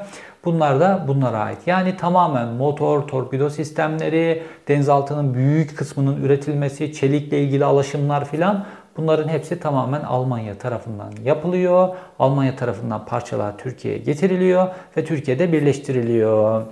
Bunlar 0.44 0.80
da 0.80 1.04
bunlara 1.08 1.38
ait. 1.38 1.58
Yani 1.66 1.96
tamamen 1.96 2.48
motor, 2.48 3.08
torpido 3.08 3.50
sistemleri, 3.50 4.42
denizaltının 4.68 5.34
büyük 5.34 5.78
kısmının 5.78 6.22
üretilmesi, 6.22 6.92
çelikle 6.92 7.42
ilgili 7.42 7.64
alaşımlar 7.64 8.24
filan 8.24 8.64
bunların 8.96 9.28
hepsi 9.28 9.60
tamamen 9.60 10.00
Almanya 10.00 10.58
tarafından 10.58 11.12
yapılıyor. 11.24 11.88
Almanya 12.18 12.56
tarafından 12.56 13.06
parçalar 13.06 13.58
Türkiye'ye 13.58 14.00
getiriliyor 14.00 14.68
ve 14.96 15.04
Türkiye'de 15.04 15.52
birleştiriliyor. 15.52 16.62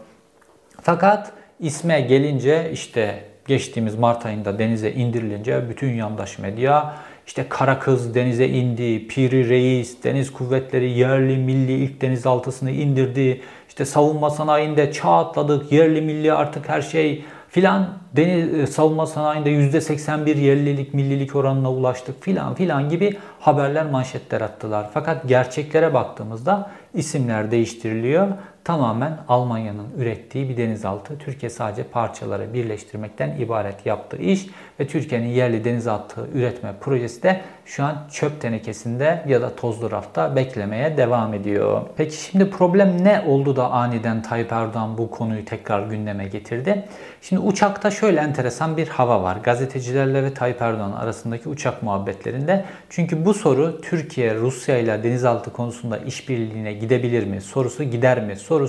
Fakat 0.83 1.33
isme 1.61 2.01
gelince 2.01 2.71
işte 2.73 3.25
geçtiğimiz 3.47 3.95
Mart 3.95 4.27
ayında 4.27 4.59
denize 4.59 4.93
indirilince 4.93 5.69
bütün 5.69 5.93
yandaş 5.93 6.39
medya 6.39 6.95
işte 7.31 7.47
Kara 7.49 7.79
Kız 7.79 8.15
denize 8.15 8.49
indi, 8.49 9.09
Piri 9.09 9.49
Reis, 9.49 10.05
deniz 10.05 10.33
kuvvetleri 10.33 10.91
yerli 10.91 11.37
milli 11.37 11.73
ilk 11.73 12.01
denizaltısını 12.01 12.71
indirdi. 12.71 13.41
İşte 13.69 13.85
savunma 13.85 14.31
sanayinde 14.31 14.93
çağ 14.93 15.19
atladık, 15.19 15.73
yerli 15.73 16.01
milli 16.01 16.33
artık 16.33 16.69
her 16.69 16.83
şey 16.83 17.25
filan 17.49 17.89
deniz 18.17 18.55
e, 18.55 18.67
savunma 18.67 19.07
sanayinde 19.07 19.51
%81 19.51 20.39
yerlilik 20.39 20.95
millilik 20.95 21.37
oranına 21.37 21.73
ulaştık 21.73 22.23
filan 22.23 22.55
filan 22.55 22.89
gibi 22.89 23.17
haberler 23.41 23.87
manşetler 23.87 24.41
attılar. 24.41 24.91
Fakat 24.95 25.29
gerçeklere 25.29 25.95
baktığımızda 25.95 26.71
isimler 26.95 27.51
değiştiriliyor 27.51 28.29
tamamen 28.71 29.19
Almanya'nın 29.29 29.87
ürettiği 29.99 30.49
bir 30.49 30.57
denizaltı. 30.57 31.19
Türkiye 31.19 31.51
sadece 31.51 31.83
parçaları 31.83 32.55
birleştirmekten 32.55 33.37
ibaret 33.39 33.87
yaptığı 33.87 34.17
iş 34.17 34.47
ve 34.81 34.87
Türkiye'nin 34.87 35.29
yerli 35.29 35.65
denizaltı 35.65 36.29
üretme 36.35 36.75
projesi 36.81 37.23
de 37.23 37.41
şu 37.65 37.85
an 37.85 37.97
çöp 38.13 38.41
tenekesinde 38.41 39.25
ya 39.29 39.43
da 39.43 39.57
tozlu 39.57 39.91
rafta 39.91 40.37
beklemeye 40.37 40.97
devam 40.97 41.35
ediyor. 41.35 41.83
Peki 41.97 42.17
şimdi 42.17 42.51
problem 42.51 43.05
ne 43.05 43.25
oldu 43.27 43.57
da 43.57 43.71
aniden 43.71 44.23
Tayyip 44.23 44.53
Erdoğan 44.53 44.99
bu 44.99 45.11
konuyu 45.11 45.45
tekrar 45.45 45.87
gündeme 45.87 46.29
getirdi? 46.29 46.85
Şimdi 47.23 47.43
uçakta 47.43 47.91
şöyle 47.91 48.21
enteresan 48.21 48.77
bir 48.77 48.89
hava 48.89 49.23
var. 49.23 49.37
Gazetecilerle 49.43 50.23
ve 50.23 50.35
Tayyip 50.35 50.63
Erdoğan 50.63 50.93
arasındaki 50.93 51.49
uçak 51.49 51.83
muhabbetlerinde. 51.83 52.65
Çünkü 52.91 53.25
bu 53.25 53.35
soru 53.35 53.81
Türkiye 53.81 54.35
Rusya 54.35 54.79
ile 54.79 55.05
denizaltı 55.05 55.53
konusunda 55.53 55.99
işbirliğine 55.99 56.73
gidebilir 56.73 57.27
mi? 57.27 57.41
Sorusu 57.41 57.85
gider 57.85 58.25
mi? 58.25 58.37
Sorusu 58.37 58.60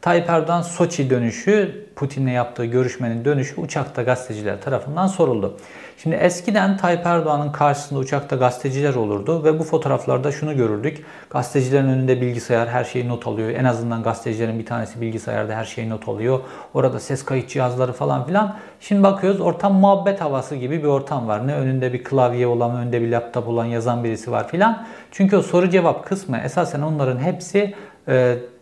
Tayyip 0.00 0.30
Erdoğan 0.30 0.62
Soçi 0.62 1.10
dönüşü, 1.10 1.86
Putin'le 1.96 2.28
yaptığı 2.28 2.64
görüşmenin 2.64 3.24
dönüşü 3.24 3.60
uçakta 3.60 4.02
gazeteciler 4.02 4.60
tarafından 4.60 5.06
soruldu. 5.06 5.56
Şimdi 6.02 6.16
eskiden 6.16 6.76
Tayyip 6.76 7.06
Erdoğan'ın 7.06 7.52
karşısında 7.52 7.98
uçakta 7.98 8.36
gazeteciler 8.36 8.94
olurdu 8.94 9.44
ve 9.44 9.58
bu 9.58 9.64
fotoğraflarda 9.64 10.32
şunu 10.32 10.56
görürdük. 10.56 11.04
Gazetecilerin 11.30 11.88
önünde 11.88 12.20
bilgisayar 12.20 12.68
her 12.68 12.84
şeyi 12.84 13.08
not 13.08 13.26
alıyor. 13.26 13.50
En 13.50 13.64
azından 13.64 14.02
gazetecilerin 14.02 14.58
bir 14.58 14.66
tanesi 14.66 15.00
bilgisayarda 15.00 15.54
her 15.54 15.64
şeyi 15.64 15.90
not 15.90 16.08
alıyor. 16.08 16.40
Orada 16.74 17.00
ses 17.00 17.24
kayıt 17.24 17.48
cihazları 17.48 17.92
falan 17.92 18.26
filan. 18.26 18.56
Şimdi 18.80 19.02
bakıyoruz 19.02 19.40
ortam 19.40 19.74
muhabbet 19.74 20.20
havası 20.20 20.56
gibi 20.56 20.78
bir 20.78 20.88
ortam 20.88 21.28
var. 21.28 21.46
Ne 21.46 21.54
önünde 21.54 21.92
bir 21.92 22.04
klavye 22.04 22.46
olan, 22.46 22.76
önünde 22.76 23.02
bir 23.02 23.12
laptop 23.12 23.48
olan 23.48 23.64
yazan 23.64 24.04
birisi 24.04 24.30
var 24.30 24.48
filan. 24.48 24.86
Çünkü 25.10 25.36
o 25.36 25.42
soru 25.42 25.70
cevap 25.70 26.06
kısmı 26.06 26.38
esasen 26.38 26.80
onların 26.80 27.18
hepsi 27.18 27.74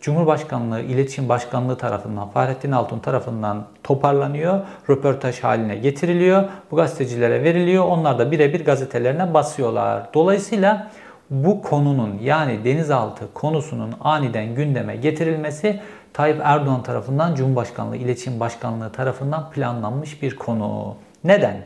Cumhurbaşkanlığı 0.01 0.81
İletişim 0.81 1.29
Başkanlığı 1.29 1.77
tarafından, 1.77 2.29
Fahrettin 2.29 2.71
Altun 2.71 2.99
tarafından 2.99 3.65
toparlanıyor, 3.83 4.59
röportaj 4.89 5.39
haline 5.39 5.75
getiriliyor, 5.75 6.43
bu 6.71 6.75
gazetecilere 6.75 7.43
veriliyor, 7.43 7.85
onlar 7.85 8.19
da 8.19 8.31
birebir 8.31 8.65
gazetelerine 8.65 9.33
basıyorlar. 9.33 10.09
Dolayısıyla 10.13 10.91
bu 11.29 11.61
konunun 11.61 12.19
yani 12.23 12.63
denizaltı 12.63 13.33
konusunun 13.33 13.93
aniden 14.01 14.55
gündeme 14.55 14.95
getirilmesi 14.95 15.79
Tayyip 16.13 16.41
Erdoğan 16.43 16.83
tarafından 16.83 17.35
Cumhurbaşkanlığı 17.35 17.97
İletişim 17.97 18.39
Başkanlığı 18.39 18.91
tarafından 18.91 19.51
planlanmış 19.51 20.21
bir 20.21 20.35
konu. 20.35 20.95
Neden? 21.23 21.57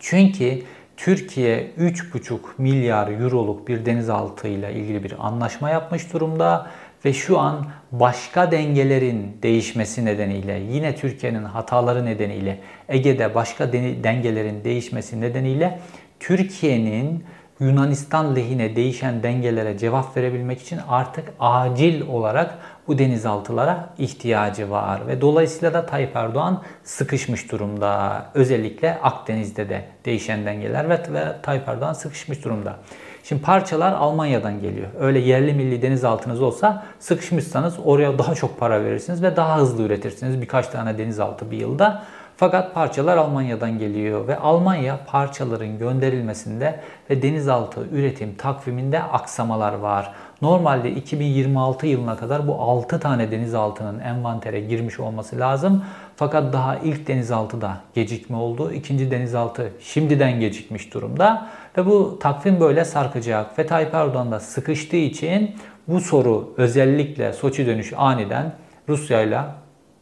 Çünkü 0.00 0.62
Türkiye 0.98 1.70
3,5 1.78 2.38
milyar 2.58 3.08
euroluk 3.08 3.68
bir 3.68 3.86
denizaltı 3.86 4.48
ile 4.48 4.72
ilgili 4.72 5.04
bir 5.04 5.26
anlaşma 5.26 5.70
yapmış 5.70 6.12
durumda 6.12 6.66
ve 7.04 7.12
şu 7.12 7.38
an 7.38 7.66
başka 7.92 8.50
dengelerin 8.50 9.36
değişmesi 9.42 10.04
nedeniyle 10.04 10.60
yine 10.72 10.96
Türkiye'nin 10.96 11.44
hataları 11.44 12.04
nedeniyle 12.04 12.58
Ege'de 12.88 13.34
başka 13.34 13.72
dengelerin 13.72 14.64
değişmesi 14.64 15.20
nedeniyle 15.20 15.80
Türkiye'nin 16.20 17.24
Yunanistan 17.60 18.36
lehine 18.36 18.76
değişen 18.76 19.22
dengelere 19.22 19.78
cevap 19.78 20.16
verebilmek 20.16 20.62
için 20.62 20.78
artık 20.88 21.32
acil 21.40 22.00
olarak 22.08 22.58
bu 22.88 22.98
denizaltılara 22.98 23.90
ihtiyacı 23.98 24.70
var. 24.70 25.00
Ve 25.06 25.20
dolayısıyla 25.20 25.74
da 25.74 25.86
Tayyip 25.86 26.16
Erdoğan 26.16 26.62
sıkışmış 26.84 27.52
durumda. 27.52 28.26
Özellikle 28.34 28.98
Akdeniz'de 29.02 29.68
de 29.68 29.84
değişen 30.04 30.46
dengeler 30.46 30.88
ve, 30.88 31.00
ve 31.12 31.24
Tayyip 31.42 31.68
Erdoğan 31.68 31.92
sıkışmış 31.92 32.44
durumda. 32.44 32.76
Şimdi 33.24 33.42
parçalar 33.42 33.92
Almanya'dan 33.92 34.60
geliyor. 34.60 34.88
Öyle 35.00 35.18
yerli 35.18 35.52
milli 35.52 35.82
denizaltınız 35.82 36.42
olsa 36.42 36.84
sıkışmışsanız 36.98 37.74
oraya 37.84 38.18
daha 38.18 38.34
çok 38.34 38.60
para 38.60 38.84
verirsiniz 38.84 39.22
ve 39.22 39.36
daha 39.36 39.58
hızlı 39.58 39.82
üretirsiniz. 39.82 40.40
Birkaç 40.40 40.68
tane 40.68 40.98
denizaltı 40.98 41.50
bir 41.50 41.56
yılda. 41.56 42.02
Fakat 42.38 42.74
parçalar 42.74 43.16
Almanya'dan 43.16 43.78
geliyor 43.78 44.28
ve 44.28 44.36
Almanya 44.36 45.00
parçaların 45.06 45.78
gönderilmesinde 45.78 46.80
ve 47.10 47.22
denizaltı 47.22 47.86
üretim 47.92 48.34
takviminde 48.34 49.02
aksamalar 49.02 49.72
var. 49.72 50.12
Normalde 50.42 50.90
2026 50.90 51.86
yılına 51.86 52.16
kadar 52.16 52.48
bu 52.48 52.54
6 52.54 53.00
tane 53.00 53.30
denizaltının 53.30 54.00
envantere 54.00 54.60
girmiş 54.60 55.00
olması 55.00 55.38
lazım. 55.38 55.84
Fakat 56.16 56.52
daha 56.52 56.76
ilk 56.76 57.08
denizaltıda 57.08 57.76
gecikme 57.94 58.36
oldu. 58.36 58.72
İkinci 58.72 59.10
denizaltı 59.10 59.72
şimdiden 59.80 60.40
gecikmiş 60.40 60.94
durumda. 60.94 61.48
Ve 61.78 61.86
bu 61.86 62.18
takvim 62.18 62.60
böyle 62.60 62.84
sarkacak. 62.84 63.58
Ve 63.58 63.66
Tayyip 63.66 63.94
Erdoğan 63.94 64.32
da 64.32 64.40
sıkıştığı 64.40 64.96
için 64.96 65.56
bu 65.88 66.00
soru 66.00 66.54
özellikle 66.56 67.32
Soçi 67.32 67.66
dönüşü 67.66 67.96
aniden 67.96 68.52
Rusya 68.88 69.22
ile 69.22 69.40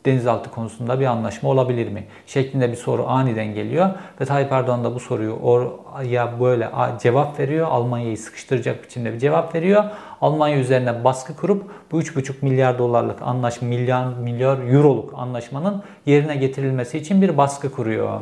denizaltı 0.07 0.51
konusunda 0.51 1.01
bir 1.01 1.07
anlaşma 1.07 1.49
olabilir 1.49 1.89
mi? 1.89 2.05
Şeklinde 2.27 2.71
bir 2.71 2.77
soru 2.77 3.07
aniden 3.07 3.55
geliyor 3.55 3.91
ve 4.21 4.25
Tayyip 4.25 4.53
Erdoğan 4.53 4.85
da 4.85 4.95
bu 4.95 5.01
soruyu 5.01 5.33
oraya 5.33 6.41
böyle 6.41 6.71
cevap 7.03 7.41
veriyor. 7.41 7.67
Almanya'yı 7.71 8.19
sıkıştıracak 8.19 8.85
biçimde 8.85 9.13
bir 9.13 9.19
cevap 9.19 9.55
veriyor. 9.55 9.85
Almanya 10.21 10.59
üzerine 10.59 11.05
baskı 11.05 11.37
kurup 11.37 11.71
bu 11.93 12.01
3,5 12.01 12.33
milyar 12.43 12.79
dolarlık 12.79 13.23
anlaşma, 13.23 13.69
milyar 13.69 14.07
milyar 14.07 14.59
euroluk 14.59 15.15
anlaşmanın 15.17 15.83
yerine 16.07 16.37
getirilmesi 16.37 16.99
için 16.99 17.23
bir 17.23 17.37
baskı 17.37 17.73
kuruyor. 17.73 18.21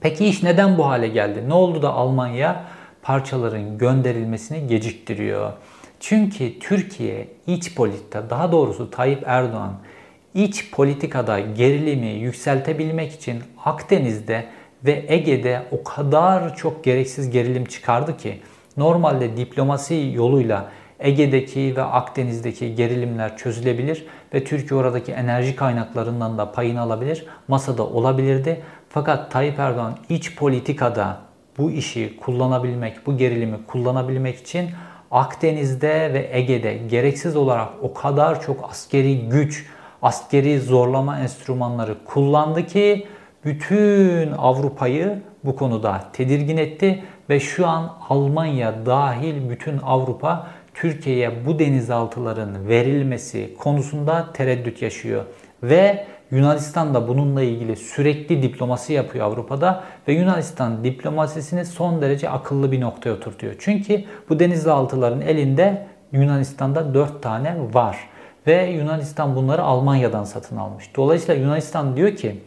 Peki 0.00 0.26
iş 0.26 0.42
neden 0.42 0.78
bu 0.78 0.86
hale 0.86 1.08
geldi? 1.08 1.48
Ne 1.48 1.54
oldu 1.54 1.82
da 1.82 1.92
Almanya 1.92 2.64
parçaların 3.02 3.78
gönderilmesini 3.78 4.66
geciktiriyor? 4.66 5.52
Çünkü 6.00 6.58
Türkiye 6.58 7.28
iç 7.46 7.74
politika, 7.74 8.30
daha 8.30 8.52
doğrusu 8.52 8.90
Tayyip 8.90 9.22
Erdoğan 9.26 9.72
iç 10.34 10.70
politikada 10.70 11.40
gerilimi 11.40 12.06
yükseltebilmek 12.06 13.12
için 13.12 13.42
Akdeniz'de 13.64 14.44
ve 14.84 15.04
Ege'de 15.08 15.62
o 15.70 15.84
kadar 15.84 16.56
çok 16.56 16.84
gereksiz 16.84 17.30
gerilim 17.30 17.64
çıkardı 17.64 18.16
ki 18.16 18.40
normalde 18.76 19.36
diplomasi 19.36 20.12
yoluyla 20.14 20.68
Ege'deki 21.00 21.76
ve 21.76 21.82
Akdeniz'deki 21.82 22.74
gerilimler 22.74 23.36
çözülebilir 23.36 24.06
ve 24.34 24.44
Türkiye 24.44 24.80
oradaki 24.80 25.12
enerji 25.12 25.56
kaynaklarından 25.56 26.38
da 26.38 26.52
payını 26.52 26.80
alabilir. 26.80 27.26
Masada 27.48 27.86
olabilirdi. 27.86 28.60
Fakat 28.88 29.30
Tayyip 29.30 29.58
Erdoğan 29.58 29.96
iç 30.08 30.36
politikada 30.36 31.18
bu 31.58 31.70
işi 31.70 32.16
kullanabilmek, 32.16 33.06
bu 33.06 33.16
gerilimi 33.16 33.56
kullanabilmek 33.66 34.38
için 34.38 34.70
Akdeniz'de 35.10 36.12
ve 36.12 36.28
Ege'de 36.32 36.74
gereksiz 36.74 37.36
olarak 37.36 37.68
o 37.82 37.94
kadar 37.94 38.42
çok 38.42 38.70
askeri 38.70 39.28
güç, 39.28 39.66
askeri 40.02 40.60
zorlama 40.60 41.18
enstrümanları 41.18 42.04
kullandı 42.04 42.66
ki 42.66 43.06
bütün 43.44 44.32
Avrupa'yı 44.32 45.18
bu 45.44 45.56
konuda 45.56 46.00
tedirgin 46.12 46.56
etti 46.56 47.02
ve 47.30 47.40
şu 47.40 47.66
an 47.66 47.92
Almanya 48.08 48.86
dahil 48.86 49.50
bütün 49.50 49.78
Avrupa 49.78 50.46
Türkiye'ye 50.74 51.46
bu 51.46 51.58
denizaltıların 51.58 52.68
verilmesi 52.68 53.56
konusunda 53.58 54.32
tereddüt 54.32 54.82
yaşıyor. 54.82 55.24
Ve 55.62 56.06
Yunanistan 56.30 56.94
da 56.94 57.08
bununla 57.08 57.42
ilgili 57.42 57.76
sürekli 57.76 58.42
diplomasi 58.42 58.92
yapıyor 58.92 59.26
Avrupa'da 59.26 59.84
ve 60.08 60.12
Yunanistan 60.12 60.84
diplomasisini 60.84 61.64
son 61.64 62.02
derece 62.02 62.30
akıllı 62.30 62.72
bir 62.72 62.80
noktaya 62.80 63.12
oturtuyor. 63.12 63.54
Çünkü 63.58 64.04
bu 64.28 64.40
denizaltıların 64.40 65.20
elinde 65.20 65.86
Yunanistan'da 66.12 66.94
4 66.94 67.22
tane 67.22 67.56
var 67.72 68.09
ve 68.46 68.70
Yunanistan 68.70 69.36
bunları 69.36 69.62
Almanya'dan 69.62 70.24
satın 70.24 70.56
almış. 70.56 70.96
Dolayısıyla 70.96 71.42
Yunanistan 71.42 71.96
diyor 71.96 72.16
ki 72.16 72.40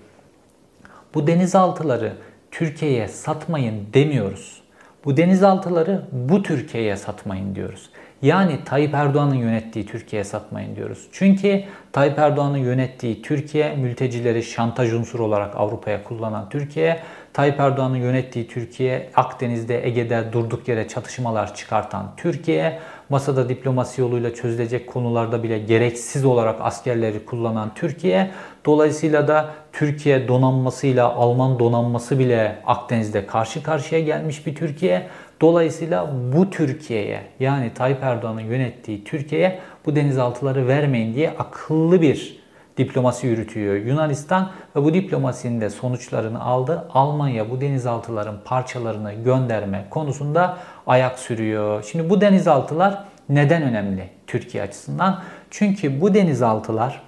bu 1.13 1.27
denizaltıları 1.27 2.13
Türkiye'ye 2.51 3.07
satmayın 3.07 3.87
demiyoruz. 3.93 4.63
Bu 5.05 5.17
denizaltıları 5.17 6.01
bu 6.11 6.43
Türkiye'ye 6.43 6.97
satmayın 6.97 7.55
diyoruz. 7.55 7.89
Yani 8.23 8.59
Tayyip 8.65 8.93
Erdoğan'ın 8.93 9.35
yönettiği 9.35 9.85
Türkiye'ye 9.85 10.23
satmayın 10.23 10.75
diyoruz. 10.75 11.07
Çünkü 11.11 11.63
Tayyip 11.91 12.19
Erdoğan'ın 12.19 12.57
yönettiği 12.57 13.21
Türkiye 13.21 13.75
mültecileri 13.75 14.43
şantaj 14.43 14.93
unsuru 14.93 15.25
olarak 15.25 15.55
Avrupa'ya 15.55 16.03
kullanan 16.03 16.49
Türkiye, 16.49 16.99
Tayyip 17.33 17.59
Erdoğan'ın 17.59 17.95
yönettiği 17.95 18.47
Türkiye 18.47 19.09
Akdeniz'de, 19.15 19.87
Ege'de 19.87 20.23
durduk 20.33 20.67
yere 20.67 20.87
çatışmalar 20.87 21.55
çıkartan 21.55 22.11
Türkiye, 22.17 22.79
masada 23.09 23.49
diplomasi 23.49 24.01
yoluyla 24.01 24.33
çözülecek 24.33 24.87
konularda 24.87 25.43
bile 25.43 25.59
gereksiz 25.59 26.25
olarak 26.25 26.55
askerleri 26.61 27.25
kullanan 27.25 27.71
Türkiye, 27.75 28.31
dolayısıyla 28.65 29.27
da 29.27 29.49
Türkiye 29.73 30.27
donanmasıyla 30.27 31.13
Alman 31.13 31.59
donanması 31.59 32.19
bile 32.19 32.61
Akdeniz'de 32.65 33.25
karşı 33.25 33.63
karşıya 33.63 34.01
gelmiş 34.01 34.47
bir 34.47 34.55
Türkiye. 34.55 35.07
Dolayısıyla 35.43 36.09
bu 36.35 36.49
Türkiye'ye 36.49 37.21
yani 37.39 37.73
Tayyip 37.73 38.03
Erdoğan'ın 38.03 38.41
yönettiği 38.41 39.03
Türkiye'ye 39.03 39.59
bu 39.85 39.95
denizaltıları 39.95 40.67
vermeyin 40.67 41.15
diye 41.15 41.29
akıllı 41.29 42.01
bir 42.01 42.43
diplomasi 42.77 43.27
yürütüyor 43.27 43.75
Yunanistan 43.75 44.51
ve 44.75 44.83
bu 44.83 44.93
diplomasinin 44.93 45.61
de 45.61 45.69
sonuçlarını 45.69 46.43
aldı. 46.43 46.87
Almanya 46.93 47.49
bu 47.49 47.61
denizaltıların 47.61 48.35
parçalarını 48.45 49.13
gönderme 49.13 49.85
konusunda 49.89 50.57
ayak 50.87 51.19
sürüyor. 51.19 51.83
Şimdi 51.91 52.09
bu 52.09 52.21
denizaltılar 52.21 53.03
neden 53.29 53.61
önemli 53.61 54.09
Türkiye 54.27 54.63
açısından? 54.63 55.23
Çünkü 55.49 56.01
bu 56.01 56.13
denizaltılar 56.13 57.01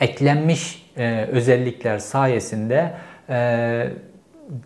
eklenmiş 0.00 0.92
e, 0.96 1.24
özellikler 1.32 1.98
sayesinde 1.98 2.92
e, 3.28 3.88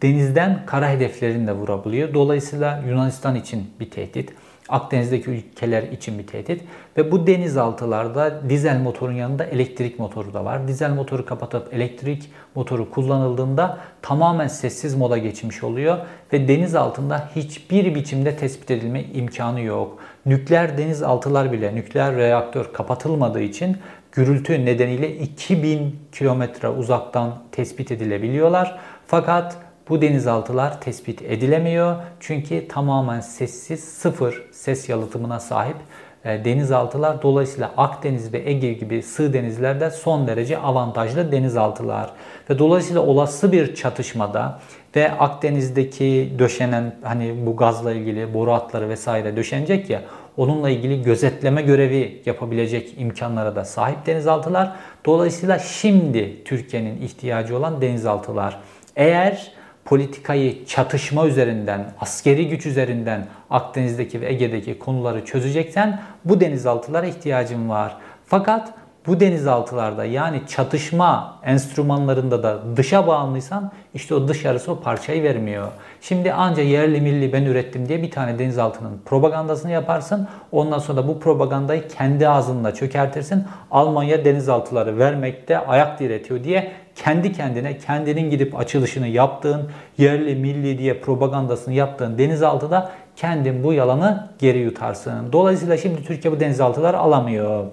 denizden 0.02 0.66
kara 0.66 0.90
hedeflerini 0.90 1.46
de 1.46 1.52
vurabiliyor. 1.52 2.14
Dolayısıyla 2.14 2.82
Yunanistan 2.88 3.34
için 3.34 3.70
bir 3.80 3.90
tehdit. 3.90 4.32
Akdeniz'deki 4.68 5.30
ülkeler 5.30 5.82
için 5.82 6.18
bir 6.18 6.26
tehdit. 6.26 6.62
Ve 6.96 7.12
bu 7.12 7.26
denizaltılarda 7.26 8.50
dizel 8.50 8.80
motorun 8.80 9.12
yanında 9.12 9.44
elektrik 9.44 9.99
motoru 9.99 10.34
da 10.34 10.44
var. 10.44 10.68
Dizel 10.68 10.90
motoru 10.90 11.26
kapatıp 11.26 11.75
elektrik 11.75 12.30
motoru 12.54 12.90
kullanıldığında 12.90 13.78
tamamen 14.02 14.46
sessiz 14.49 14.94
moda 14.94 15.18
geçmiş 15.18 15.64
oluyor. 15.64 15.99
Ve 16.32 16.49
deniz 16.49 16.75
altında 16.75 17.30
hiçbir 17.37 17.94
biçimde 17.94 18.37
tespit 18.37 18.70
edilme 18.70 19.04
imkanı 19.04 19.60
yok. 19.60 19.99
Nükleer 20.26 20.78
denizaltılar 20.78 21.52
bile 21.52 21.75
nükleer 21.75 22.16
reaktör 22.16 22.72
kapatılmadığı 22.72 23.43
için 23.43 23.76
gürültü 24.12 24.64
nedeniyle 24.64 25.16
2000 25.16 25.97
kilometre 26.12 26.69
uzaktan 26.69 27.38
tespit 27.52 27.90
edilebiliyorlar. 27.93 28.78
Fakat 29.06 29.56
bu 29.90 30.02
denizaltılar 30.02 30.80
tespit 30.80 31.22
edilemiyor. 31.22 31.96
Çünkü 32.20 32.68
tamamen 32.68 33.20
sessiz, 33.20 33.84
sıfır 33.84 34.42
ses 34.52 34.88
yalıtımına 34.88 35.40
sahip 35.40 35.76
e, 36.24 36.44
denizaltılar. 36.44 37.22
Dolayısıyla 37.22 37.72
Akdeniz 37.76 38.32
ve 38.32 38.50
Ege 38.50 38.72
gibi 38.72 39.02
sığ 39.02 39.32
denizlerde 39.32 39.90
son 39.90 40.26
derece 40.26 40.58
avantajlı 40.58 41.32
denizaltılar. 41.32 42.10
Ve 42.50 42.58
dolayısıyla 42.58 43.02
olası 43.02 43.52
bir 43.52 43.74
çatışmada 43.74 44.60
ve 44.96 45.12
Akdeniz'deki 45.12 46.32
döşenen 46.38 46.94
hani 47.02 47.46
bu 47.46 47.56
gazla 47.56 47.92
ilgili 47.92 48.34
boru 48.34 48.52
hatları 48.52 48.88
vesaire 48.88 49.36
döşenecek 49.36 49.90
ya 49.90 50.02
onunla 50.36 50.70
ilgili 50.70 51.02
gözetleme 51.02 51.62
görevi 51.62 52.22
yapabilecek 52.26 52.94
imkanlara 52.98 53.56
da 53.56 53.64
sahip 53.64 54.06
denizaltılar. 54.06 54.72
Dolayısıyla 55.04 55.58
şimdi 55.58 56.44
Türkiye'nin 56.44 57.02
ihtiyacı 57.02 57.56
olan 57.56 57.80
denizaltılar. 57.80 58.60
Eğer 58.96 59.52
politikayı 59.90 60.66
çatışma 60.66 61.26
üzerinden, 61.26 61.92
askeri 62.00 62.48
güç 62.48 62.66
üzerinden 62.66 63.26
Akdeniz'deki 63.50 64.20
ve 64.20 64.28
Ege'deki 64.28 64.78
konuları 64.78 65.24
çözeceksen 65.24 66.00
bu 66.24 66.40
denizaltılara 66.40 67.06
ihtiyacın 67.06 67.68
var. 67.68 67.96
Fakat 68.26 68.72
bu 69.06 69.20
denizaltılarda 69.20 70.04
yani 70.04 70.42
çatışma 70.48 71.38
enstrümanlarında 71.44 72.42
da 72.42 72.76
dışa 72.76 73.06
bağımlıysan 73.06 73.72
işte 73.94 74.14
o 74.14 74.28
dışarısı 74.28 74.72
o 74.72 74.80
parçayı 74.80 75.22
vermiyor. 75.22 75.68
Şimdi 76.00 76.32
anca 76.32 76.62
yerli 76.62 77.00
milli 77.00 77.32
ben 77.32 77.44
ürettim 77.44 77.88
diye 77.88 78.02
bir 78.02 78.10
tane 78.10 78.38
denizaltının 78.38 79.00
propagandasını 79.04 79.70
yaparsın. 79.70 80.28
Ondan 80.52 80.78
sonra 80.78 80.96
da 80.96 81.08
bu 81.08 81.20
propagandayı 81.20 81.88
kendi 81.88 82.28
ağzınla 82.28 82.74
çökertirsin. 82.74 83.44
Almanya 83.70 84.24
denizaltıları 84.24 84.98
vermekte 84.98 85.58
ayak 85.58 86.00
diretiyor 86.00 86.44
diye 86.44 86.72
kendi 87.04 87.32
kendine 87.32 87.78
kendinin 87.78 88.30
gidip 88.30 88.58
açılışını 88.58 89.06
yaptığın 89.06 89.71
yerli 89.99 90.34
milli 90.34 90.78
diye 90.78 91.00
propagandasını 91.00 91.75
yaptığın 91.75 92.19
denizaltıda 92.19 92.91
kendin 93.17 93.65
bu 93.65 93.73
yalanı 93.73 94.28
geri 94.39 94.58
yutarsın. 94.58 95.32
Dolayısıyla 95.32 95.76
şimdi 95.76 96.04
Türkiye 96.04 96.32
bu 96.32 96.41
denizaltıları 96.41 96.99
alamıyor. 96.99 97.65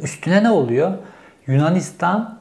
Üstüne 0.00 0.42
ne 0.42 0.50
oluyor? 0.50 0.92
Yunanistan 1.46 2.38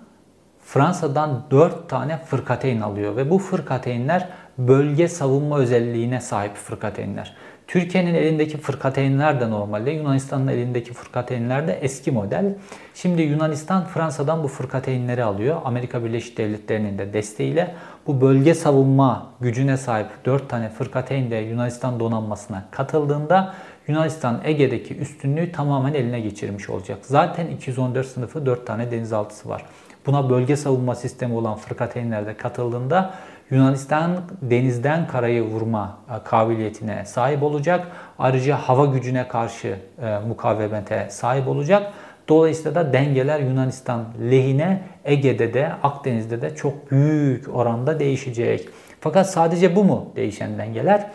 Fransa'dan 0.65 1.43
4 1.51 1.89
tane 1.89 2.17
fırkateyn 2.17 2.81
alıyor 2.81 3.15
ve 3.15 3.29
bu 3.29 3.39
fırkateynler 3.39 4.27
bölge 4.57 5.07
savunma 5.07 5.59
özelliğine 5.59 6.21
sahip 6.21 6.55
fırkateynler. 6.55 7.35
Türkiye'nin 7.71 8.13
elindeki 8.13 8.57
fırkateynler 8.57 9.41
de 9.41 9.49
normalde, 9.49 9.91
Yunanistan'ın 9.91 10.47
elindeki 10.47 10.93
fırkateynler 10.93 11.67
de 11.67 11.73
eski 11.81 12.11
model. 12.11 12.55
Şimdi 12.93 13.21
Yunanistan 13.21 13.85
Fransa'dan 13.85 14.43
bu 14.43 14.47
fırkateynleri 14.47 15.23
alıyor. 15.23 15.61
Amerika 15.65 16.03
Birleşik 16.03 16.37
Devletleri'nin 16.37 16.97
de 16.97 17.13
desteğiyle 17.13 17.75
bu 18.07 18.21
bölge 18.21 18.53
savunma 18.53 19.27
gücüne 19.41 19.77
sahip 19.77 20.07
4 20.25 20.49
tane 20.49 20.69
fırkateyn 20.69 21.31
de 21.31 21.35
Yunanistan 21.35 21.99
donanmasına 21.99 22.65
katıldığında 22.71 23.53
Yunanistan 23.87 24.41
Ege'deki 24.43 24.97
üstünlüğü 24.97 25.51
tamamen 25.51 25.93
eline 25.93 26.19
geçirmiş 26.19 26.69
olacak. 26.69 26.97
Zaten 27.01 27.47
214 27.47 28.07
sınıfı 28.07 28.45
4 28.45 28.67
tane 28.67 28.91
denizaltısı 28.91 29.49
var. 29.49 29.65
Buna 30.05 30.29
bölge 30.29 30.55
savunma 30.55 30.95
sistemi 30.95 31.33
olan 31.33 31.55
fırkateynlerde 31.55 32.37
katıldığında 32.37 33.13
Yunanistan 33.51 34.11
denizden 34.41 35.07
karayı 35.07 35.43
vurma 35.43 35.97
e, 36.09 36.23
kabiliyetine 36.23 37.05
sahip 37.05 37.43
olacak. 37.43 37.87
Ayrıca 38.19 38.57
hava 38.57 38.85
gücüne 38.85 39.27
karşı 39.27 39.79
e, 40.01 40.19
mukavemete 40.27 41.07
sahip 41.09 41.47
olacak. 41.47 41.93
Dolayısıyla 42.29 42.75
da 42.75 42.93
dengeler 42.93 43.39
Yunanistan 43.39 44.05
lehine 44.31 44.83
Ege'de 45.05 45.53
de 45.53 45.71
Akdeniz'de 45.83 46.41
de 46.41 46.55
çok 46.55 46.91
büyük 46.91 47.55
oranda 47.55 47.99
değişecek. 47.99 48.69
Fakat 48.99 49.29
sadece 49.29 49.75
bu 49.75 49.83
mu 49.83 50.11
değişen 50.15 50.57
dengeler? 50.57 51.11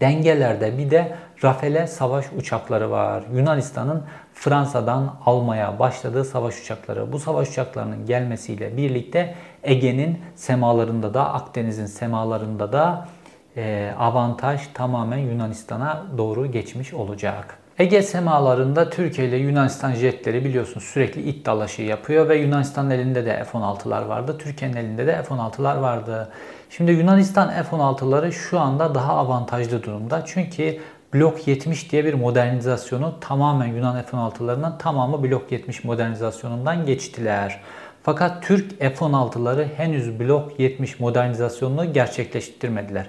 Dengelerde 0.00 0.78
bir 0.78 0.90
de 0.90 1.16
Rafale 1.44 1.86
savaş 1.86 2.26
uçakları 2.38 2.90
var. 2.90 3.24
Yunanistan'ın 3.34 4.02
Fransa'dan 4.34 5.16
almaya 5.26 5.78
başladığı 5.78 6.24
savaş 6.24 6.60
uçakları. 6.60 7.12
Bu 7.12 7.18
savaş 7.18 7.48
uçaklarının 7.48 8.06
gelmesiyle 8.06 8.76
birlikte 8.76 9.34
Ege'nin 9.62 10.18
semalarında 10.34 11.14
da 11.14 11.32
Akdeniz'in 11.32 11.86
semalarında 11.86 12.72
da 12.72 13.08
e, 13.56 13.92
avantaj 13.98 14.60
tamamen 14.74 15.18
Yunanistan'a 15.18 16.06
doğru 16.18 16.52
geçmiş 16.52 16.94
olacak. 16.94 17.58
Ege 17.78 18.02
semalarında 18.02 18.90
Türkiye 18.90 19.28
ile 19.28 19.36
Yunanistan 19.36 19.92
jetleri 19.92 20.44
biliyorsunuz 20.44 20.84
sürekli 20.86 21.22
it 21.22 21.48
yapıyor 21.78 22.28
ve 22.28 22.36
Yunanistan'ın 22.36 22.90
elinde 22.90 23.26
de 23.26 23.44
F-16'lar 23.44 24.08
vardı. 24.08 24.38
Türkiye'nin 24.38 24.76
elinde 24.76 25.06
de 25.06 25.22
F-16'lar 25.22 25.80
vardı. 25.80 26.28
Şimdi 26.70 26.92
Yunanistan 26.92 27.48
F-16'ları 27.48 28.32
şu 28.32 28.60
anda 28.60 28.94
daha 28.94 29.16
avantajlı 29.16 29.82
durumda. 29.82 30.22
Çünkü 30.26 30.78
Blok 31.14 31.48
70 31.48 31.92
diye 31.92 32.04
bir 32.04 32.14
modernizasyonu 32.14 33.14
tamamen 33.20 33.66
Yunan 33.66 34.02
F-16'larının 34.02 34.78
tamamı 34.78 35.22
Blok 35.22 35.52
70 35.52 35.84
modernizasyonundan 35.84 36.86
geçtiler. 36.86 37.60
Fakat 38.02 38.42
Türk 38.42 38.78
F-16'ları 38.78 39.66
henüz 39.76 40.20
Blok 40.20 40.60
70 40.60 41.00
modernizasyonunu 41.00 41.92
gerçekleştirmediler. 41.92 43.06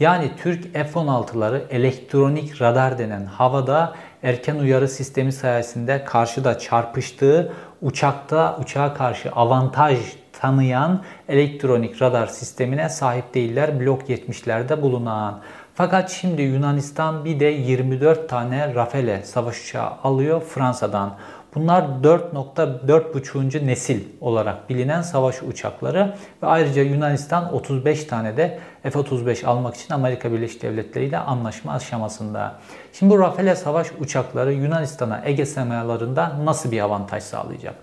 Yani 0.00 0.30
Türk 0.42 0.72
F-16'ları 0.72 1.68
elektronik 1.70 2.62
radar 2.62 2.98
denen 2.98 3.24
havada 3.24 3.94
erken 4.22 4.56
uyarı 4.56 4.88
sistemi 4.88 5.32
sayesinde 5.32 6.04
karşıda 6.04 6.58
çarpıştığı 6.58 7.52
uçakta 7.82 8.58
uçağa 8.60 8.94
karşı 8.94 9.30
avantaj 9.30 9.98
tanıyan 10.44 11.02
elektronik 11.28 12.02
radar 12.02 12.26
sistemine 12.26 12.88
sahip 12.88 13.34
değiller 13.34 13.80
blok 13.80 14.10
70'lerde 14.10 14.82
bulunan. 14.82 15.40
Fakat 15.74 16.10
şimdi 16.10 16.42
Yunanistan 16.42 17.24
bir 17.24 17.40
de 17.40 17.44
24 17.44 18.28
tane 18.28 18.74
Rafale 18.74 19.22
savaş 19.22 19.64
uçağı 19.64 19.90
alıyor 20.02 20.40
Fransa'dan. 20.40 21.16
Bunlar 21.54 21.82
4.4.5. 21.82 23.66
nesil 23.66 24.00
olarak 24.20 24.70
bilinen 24.70 25.02
savaş 25.02 25.42
uçakları 25.42 26.14
ve 26.42 26.46
ayrıca 26.46 26.82
Yunanistan 26.82 27.54
35 27.54 28.04
tane 28.04 28.36
de 28.36 28.58
F-35 28.82 29.46
almak 29.46 29.74
için 29.74 29.94
Amerika 29.94 30.32
Birleşik 30.32 30.62
Devletleri 30.62 31.04
ile 31.04 31.18
anlaşma 31.18 31.72
aşamasında. 31.72 32.54
Şimdi 32.92 33.14
bu 33.14 33.18
Rafale 33.18 33.56
savaş 33.56 33.86
uçakları 34.00 34.52
Yunanistan'a 34.52 35.22
Ege 35.24 35.46
semalarında 35.46 36.32
nasıl 36.44 36.72
bir 36.72 36.80
avantaj 36.80 37.22
sağlayacak? 37.22 37.74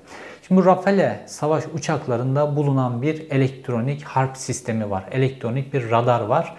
Şimdi 0.51 0.65
Rafale 0.65 1.23
savaş 1.25 1.63
uçaklarında 1.73 2.55
bulunan 2.55 3.01
bir 3.01 3.31
elektronik 3.31 4.03
harp 4.03 4.37
sistemi 4.37 4.89
var. 4.89 5.03
Elektronik 5.11 5.73
bir 5.73 5.91
radar 5.91 6.21
var. 6.21 6.55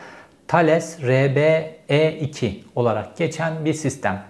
Thales 0.48 1.00
RBE2 1.00 2.54
olarak 2.74 3.16
geçen 3.16 3.64
bir 3.64 3.74
sistem. 3.74 4.22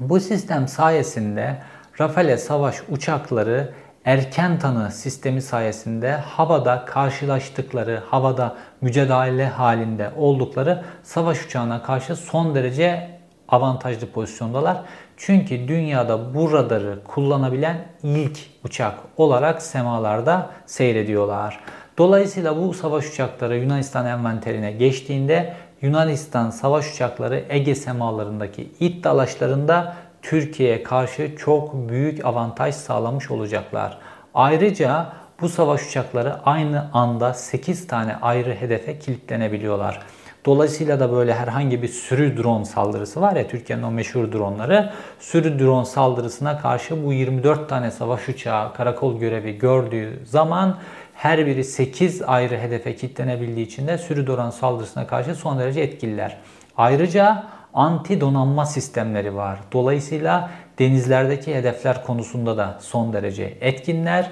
Bu 0.00 0.20
sistem 0.20 0.68
sayesinde 0.68 1.62
Rafale 2.00 2.36
savaş 2.36 2.76
uçakları 2.88 3.72
erken 4.04 4.58
tanı 4.58 4.90
sistemi 4.90 5.42
sayesinde 5.42 6.12
havada 6.12 6.84
karşılaştıkları, 6.84 8.02
havada 8.10 8.56
mücadele 8.80 9.46
halinde 9.46 10.10
oldukları 10.16 10.84
savaş 11.02 11.46
uçağına 11.46 11.82
karşı 11.82 12.16
son 12.16 12.54
derece 12.54 13.18
avantajlı 13.48 14.06
pozisyondalar. 14.06 14.82
Çünkü 15.18 15.68
dünyada 15.68 16.34
bu 16.34 16.52
radarı 16.52 16.98
kullanabilen 17.04 17.76
ilk 18.02 18.38
uçak 18.64 18.94
olarak 19.16 19.62
semalarda 19.62 20.50
seyrediyorlar. 20.66 21.60
Dolayısıyla 21.98 22.56
bu 22.56 22.74
savaş 22.74 23.08
uçakları 23.08 23.56
Yunanistan 23.56 24.06
envanterine 24.06 24.72
geçtiğinde 24.72 25.54
Yunanistan 25.82 26.50
savaş 26.50 26.94
uçakları 26.94 27.44
Ege 27.48 27.74
semalarındaki 27.74 28.72
it 28.80 29.04
dalaşlarında 29.04 29.94
Türkiye'ye 30.22 30.82
karşı 30.82 31.36
çok 31.36 31.88
büyük 31.88 32.24
avantaj 32.24 32.74
sağlamış 32.74 33.30
olacaklar. 33.30 33.98
Ayrıca 34.34 35.06
bu 35.40 35.48
savaş 35.48 35.88
uçakları 35.88 36.34
aynı 36.44 36.90
anda 36.92 37.34
8 37.34 37.86
tane 37.86 38.16
ayrı 38.16 38.54
hedefe 38.54 38.98
kilitlenebiliyorlar. 38.98 40.00
Dolayısıyla 40.44 41.00
da 41.00 41.12
böyle 41.12 41.34
herhangi 41.34 41.82
bir 41.82 41.88
sürü 41.88 42.36
drone 42.36 42.64
saldırısı 42.64 43.20
var 43.20 43.36
ya 43.36 43.48
Türkiye'nin 43.48 43.82
o 43.82 43.90
meşhur 43.90 44.32
dronları. 44.32 44.92
Sürü 45.20 45.58
drone 45.58 45.84
saldırısına 45.84 46.58
karşı 46.58 47.06
bu 47.06 47.12
24 47.12 47.68
tane 47.68 47.90
savaş 47.90 48.28
uçağı 48.28 48.74
karakol 48.74 49.20
görevi 49.20 49.58
gördüğü 49.58 50.20
zaman 50.24 50.78
her 51.14 51.46
biri 51.46 51.64
8 51.64 52.22
ayrı 52.22 52.58
hedefe 52.58 52.96
kilitlenebildiği 52.96 53.66
için 53.66 53.86
de 53.86 53.98
sürü 53.98 54.26
drone 54.26 54.52
saldırısına 54.52 55.06
karşı 55.06 55.34
son 55.34 55.58
derece 55.58 55.80
etkililer. 55.80 56.36
Ayrıca 56.76 57.44
anti 57.74 58.20
donanma 58.20 58.66
sistemleri 58.66 59.36
var. 59.36 59.58
Dolayısıyla 59.72 60.50
denizlerdeki 60.78 61.54
hedefler 61.54 62.04
konusunda 62.04 62.56
da 62.56 62.78
son 62.80 63.12
derece 63.12 63.54
etkinler 63.60 64.30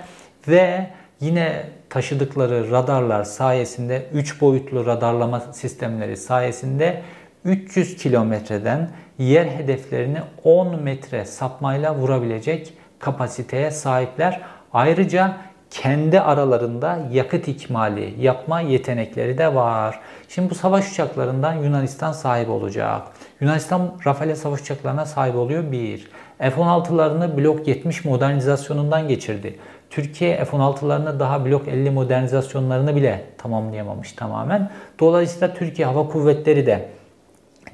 ve 0.49 0.91
yine 1.21 1.65
taşıdıkları 1.97 2.71
radarlar 2.71 3.25
sayesinde 3.25 4.07
3 4.13 4.41
boyutlu 4.41 4.87
radarlama 4.87 5.41
sistemleri 5.41 6.17
sayesinde 6.17 7.03
300 7.45 7.97
kilometreden 7.97 8.91
yer 9.19 9.47
hedeflerini 9.47 10.19
10 10.45 10.83
metre 10.83 11.25
sapmayla 11.25 11.95
vurabilecek 11.95 12.73
kapasiteye 12.99 13.71
sahipler. 13.71 14.41
Ayrıca 14.73 15.37
kendi 15.71 16.21
aralarında 16.21 16.99
yakıt 17.13 17.49
ikmali 17.49 18.15
yapma 18.19 18.61
yetenekleri 18.61 19.39
de 19.39 19.55
var. 19.55 20.01
Şimdi 20.29 20.51
bu 20.51 20.55
savaş 20.55 20.93
uçaklarından 20.93 21.55
Yunanistan 21.55 22.13
sahip 22.13 22.49
olacak. 22.49 23.03
Yunanistan 23.41 23.93
Rafale 24.07 24.37
savaş 24.37 24.61
uçaklarına 24.61 25.07
sahip 25.07 25.37
oluyor. 25.37 25.73
Bir. 25.73 26.09
F-16'larını 26.39 27.37
Blok 27.37 27.69
70 27.69 28.05
modernizasyonundan 28.05 29.09
geçirdi. 29.09 29.59
Türkiye 29.91 30.45
F-16'larını 30.45 31.21
daha 31.21 31.45
Blok 31.45 31.69
50 31.69 31.91
modernizasyonlarını 31.91 32.97
bile 32.97 33.25
tamamlayamamış 33.39 34.13
tamamen. 34.13 34.71
Dolayısıyla 35.01 35.55
Türkiye 35.55 35.87
Hava 35.87 36.09
Kuvvetleri 36.09 36.67
de 36.67 36.89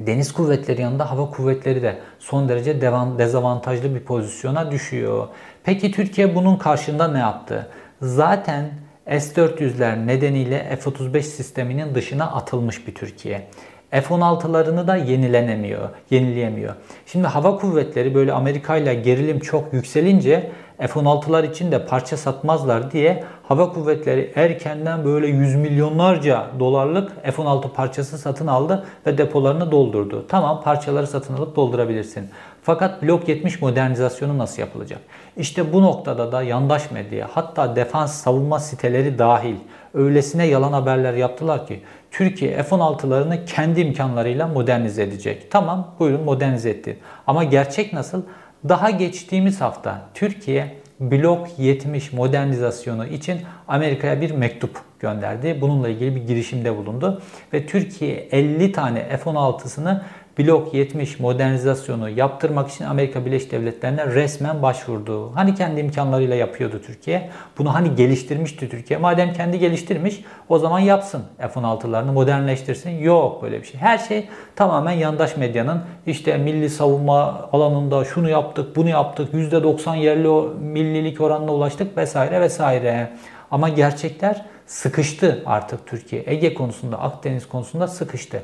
Deniz 0.01 0.33
kuvvetleri 0.33 0.83
yanında 0.83 1.11
hava 1.11 1.31
kuvvetleri 1.31 1.83
de 1.83 1.99
son 2.19 2.49
derece 2.49 2.81
devam, 2.81 3.19
dezavantajlı 3.19 3.95
bir 3.95 4.01
pozisyona 4.01 4.71
düşüyor. 4.71 5.29
Peki 5.65 5.91
Türkiye 5.91 6.35
bunun 6.35 6.57
karşında 6.57 7.09
ne 7.09 7.19
yaptı? 7.19 7.69
Zaten 8.03 8.71
S-400'ler 9.07 10.07
nedeniyle 10.07 10.77
F-35 10.77 11.23
sisteminin 11.23 11.95
dışına 11.95 12.33
atılmış 12.33 12.87
bir 12.87 12.95
Türkiye. 12.95 13.49
F-16'larını 13.91 14.87
da 14.87 14.97
yenilenemiyor, 14.97 15.89
yenileyemiyor. 16.11 16.75
Şimdi 17.07 17.27
hava 17.27 17.57
kuvvetleri 17.57 18.15
böyle 18.15 18.33
Amerika 18.33 18.77
ile 18.77 18.95
gerilim 18.95 19.41
çok 19.41 19.73
yükselince 19.73 20.51
F-16'lar 20.89 21.51
için 21.51 21.73
de 21.73 21.87
parça 21.87 22.17
satmazlar 22.17 22.91
diye 22.91 23.25
hava 23.43 23.73
kuvvetleri 23.73 24.33
erkenden 24.37 25.05
böyle 25.05 25.27
yüz 25.27 25.55
milyonlarca 25.55 26.47
dolarlık 26.59 27.25
F-16 27.25 27.73
parçası 27.73 28.19
satın 28.19 28.47
aldı 28.47 28.87
ve 29.07 29.19
depolarını 29.19 29.71
doldurdu. 29.71 30.25
Tamam 30.29 30.63
parçaları 30.63 31.07
satın 31.07 31.35
alıp 31.35 31.57
doldurabilirsin. 31.57 32.31
Fakat 32.63 33.03
Blok 33.03 33.29
70 33.29 33.63
modernizasyonu 33.63 34.39
nasıl 34.39 34.63
yapılacak? 34.63 35.01
İşte 35.37 35.73
bu 35.73 35.83
noktada 35.83 36.33
da 36.33 36.43
yandaş 36.43 36.91
medya 36.91 37.29
hatta 37.33 37.77
defans 37.77 38.23
savunma 38.23 38.59
siteleri 38.59 39.19
dahil 39.19 39.57
öylesine 39.95 40.47
yalan 40.47 40.73
haberler 40.73 41.15
yaptılar 41.15 41.67
ki 41.67 41.83
Türkiye 42.11 42.63
F-16'larını 42.63 43.45
kendi 43.45 43.81
imkanlarıyla 43.81 44.47
modernize 44.47 45.03
edecek. 45.03 45.51
Tamam 45.51 45.95
buyurun 45.99 46.25
modernize 46.25 46.71
etti. 46.71 46.99
Ama 47.27 47.45
gerçek 47.45 47.93
nasıl? 47.93 48.23
Daha 48.69 48.91
geçtiğimiz 48.91 49.61
hafta 49.61 50.09
Türkiye 50.15 50.77
Blok 51.01 51.49
70 51.59 52.13
modernizasyonu 52.13 53.07
için 53.07 53.41
Amerika'ya 53.69 54.21
bir 54.21 54.31
mektup 54.31 54.81
gönderdi. 55.01 55.59
Bununla 55.61 55.89
ilgili 55.89 56.17
bir 56.17 56.27
girişimde 56.27 56.77
bulundu 56.77 57.23
ve 57.53 57.67
Türkiye 57.67 58.15
50 58.15 58.73
tane 58.73 59.17
F-16'sını 59.17 60.03
Blok 60.39 60.75
70 60.75 61.21
modernizasyonu 61.21 62.11
yaptırmak 62.11 62.71
için 62.71 62.85
Amerika 62.85 63.27
Birleşik 63.27 63.53
Devletleri'ne 63.53 64.07
resmen 64.07 64.63
başvurdu. 64.63 65.31
Hani 65.35 65.55
kendi 65.55 65.81
imkanlarıyla 65.81 66.37
yapıyordu 66.37 66.81
Türkiye. 66.87 67.31
Bunu 67.59 67.75
hani 67.75 67.95
geliştirmişti 67.95 68.69
Türkiye. 68.69 68.99
Madem 68.99 69.33
kendi 69.33 69.59
geliştirmiş 69.59 70.25
o 70.49 70.59
zaman 70.59 70.79
yapsın 70.79 71.23
F-16'larını 71.39 72.13
modernleştirsin. 72.13 72.91
Yok 72.91 73.43
böyle 73.43 73.61
bir 73.61 73.67
şey. 73.67 73.81
Her 73.81 73.99
şey 73.99 74.29
tamamen 74.57 74.93
yandaş 74.93 75.37
medyanın 75.37 75.83
işte 76.07 76.39
milli 76.39 76.71
savunma 76.71 77.49
alanında 77.53 78.05
şunu 78.05 78.31
yaptık, 78.31 78.77
bunu 78.77 78.89
yaptık, 78.89 79.35
%90 79.35 79.97
yerli 79.97 80.57
millilik 80.59 81.21
oranına 81.21 81.53
ulaştık 81.53 81.97
vesaire 81.97 82.41
vesaire. 82.41 83.13
Ama 83.51 83.69
gerçekler 83.69 84.45
sıkıştı 84.67 85.43
artık 85.47 85.87
Türkiye. 85.87 86.23
Ege 86.27 86.55
konusunda, 86.55 87.01
Akdeniz 87.01 87.49
konusunda 87.49 87.89
sıkıştı. 87.89 88.43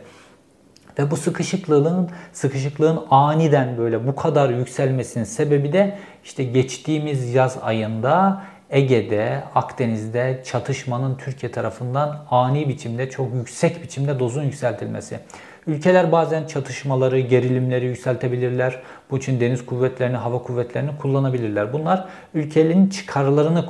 Ve 0.99 1.11
bu 1.11 1.17
sıkışıklığın 1.17 2.11
sıkışıklığın 2.33 3.01
aniden 3.11 3.79
böyle 3.79 4.07
bu 4.07 4.17
kadar 4.17 4.51
yükselmesinin 4.51 5.25
sebebi 5.25 5.73
de 5.73 5.99
işte 6.25 6.45
geçtiğimiz 6.45 7.35
yaz 7.35 7.59
ayında 7.63 8.43
Ege'de, 8.71 9.43
Akdeniz'de 9.55 10.43
çatışmanın 10.45 11.17
Türkiye 11.17 11.53
tarafından 11.53 12.25
ani 12.31 12.69
biçimde, 12.69 13.11
çok 13.11 13.35
yüksek 13.35 13.83
biçimde 13.83 14.19
dozun 14.19 14.43
yükseltilmesi. 14.43 15.19
Ülkeler 15.67 16.13
bazen 16.13 16.47
çatışmaları, 16.47 17.21
gerilimleri 17.21 17.87
yükseltebilirler. 17.87 18.83
Bu 19.11 19.19
için 19.19 19.41
deniz 19.41 19.67
kuvvetlerini, 19.67 20.17
hava 20.17 20.43
kuvvetlerini 20.43 20.91
kullanabilirler. 20.99 21.73
Bunlar 21.73 22.09
ülkenin 22.35 22.89
çıkarlarını 22.89 23.67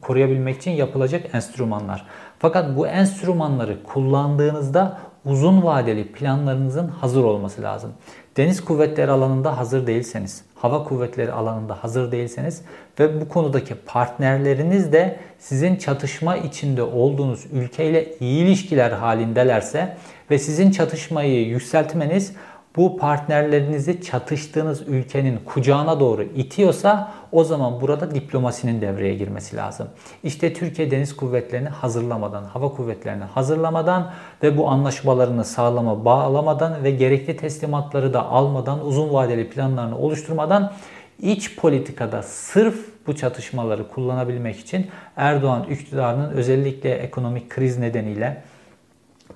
koruyabilmek 0.00 0.56
için 0.56 0.70
yapılacak 0.70 1.34
enstrümanlar. 1.34 2.06
Fakat 2.38 2.76
bu 2.76 2.86
enstrümanları 2.86 3.82
kullandığınızda 3.82 4.98
uzun 5.24 5.62
vadeli 5.62 6.06
planlarınızın 6.12 6.88
hazır 6.88 7.24
olması 7.24 7.62
lazım. 7.62 7.92
Deniz 8.36 8.64
kuvvetleri 8.64 9.10
alanında 9.10 9.58
hazır 9.58 9.86
değilseniz, 9.86 10.44
hava 10.54 10.84
kuvvetleri 10.84 11.32
alanında 11.32 11.84
hazır 11.84 12.12
değilseniz 12.12 12.62
ve 13.00 13.20
bu 13.20 13.28
konudaki 13.28 13.74
partnerleriniz 13.74 14.92
de 14.92 15.20
sizin 15.38 15.76
çatışma 15.76 16.36
içinde 16.36 16.82
olduğunuz 16.82 17.46
ülkeyle 17.52 18.18
iyi 18.20 18.44
ilişkiler 18.44 18.90
halindelerse 18.90 19.96
ve 20.30 20.38
sizin 20.38 20.70
çatışmayı 20.70 21.46
yükseltmeniz 21.46 22.32
bu 22.76 22.96
partnerlerinizi 22.96 24.02
çatıştığınız 24.02 24.88
ülkenin 24.88 25.40
kucağına 25.44 26.00
doğru 26.00 26.22
itiyorsa 26.22 27.12
o 27.32 27.44
zaman 27.44 27.80
burada 27.80 28.14
diplomasinin 28.14 28.80
devreye 28.80 29.14
girmesi 29.14 29.56
lazım. 29.56 29.88
İşte 30.22 30.52
Türkiye 30.52 30.90
Deniz 30.90 31.16
Kuvvetleri'ni 31.16 31.68
hazırlamadan, 31.68 32.44
hava 32.44 32.68
kuvvetlerini 32.68 33.24
hazırlamadan 33.24 34.10
ve 34.42 34.56
bu 34.56 34.68
anlaşmalarını 34.68 35.44
sağlama 35.44 36.04
bağlamadan 36.04 36.84
ve 36.84 36.90
gerekli 36.90 37.36
teslimatları 37.36 38.14
da 38.14 38.26
almadan, 38.26 38.86
uzun 38.86 39.12
vadeli 39.12 39.50
planlarını 39.50 39.98
oluşturmadan 39.98 40.72
iç 41.18 41.56
politikada 41.56 42.22
sırf 42.22 43.06
bu 43.06 43.16
çatışmaları 43.16 43.88
kullanabilmek 43.88 44.58
için 44.58 44.86
Erdoğan 45.16 45.66
iktidarının 45.70 46.30
özellikle 46.30 46.94
ekonomik 46.94 47.50
kriz 47.50 47.78
nedeniyle 47.78 48.42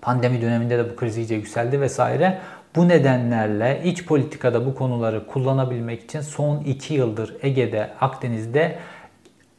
pandemi 0.03 0.43
döneminde 0.43 0.79
de 0.79 0.91
bu 0.91 0.97
kriz 0.97 1.17
iyice 1.17 1.35
yükseldi 1.35 1.81
vesaire. 1.81 2.39
Bu 2.77 2.89
nedenlerle 2.89 3.83
iç 3.85 4.05
politikada 4.05 4.67
bu 4.67 4.75
konuları 4.75 5.27
kullanabilmek 5.27 6.03
için 6.05 6.21
son 6.21 6.61
iki 6.61 6.95
yıldır 6.95 7.37
Ege'de, 7.43 7.91
Akdeniz'de 8.01 8.79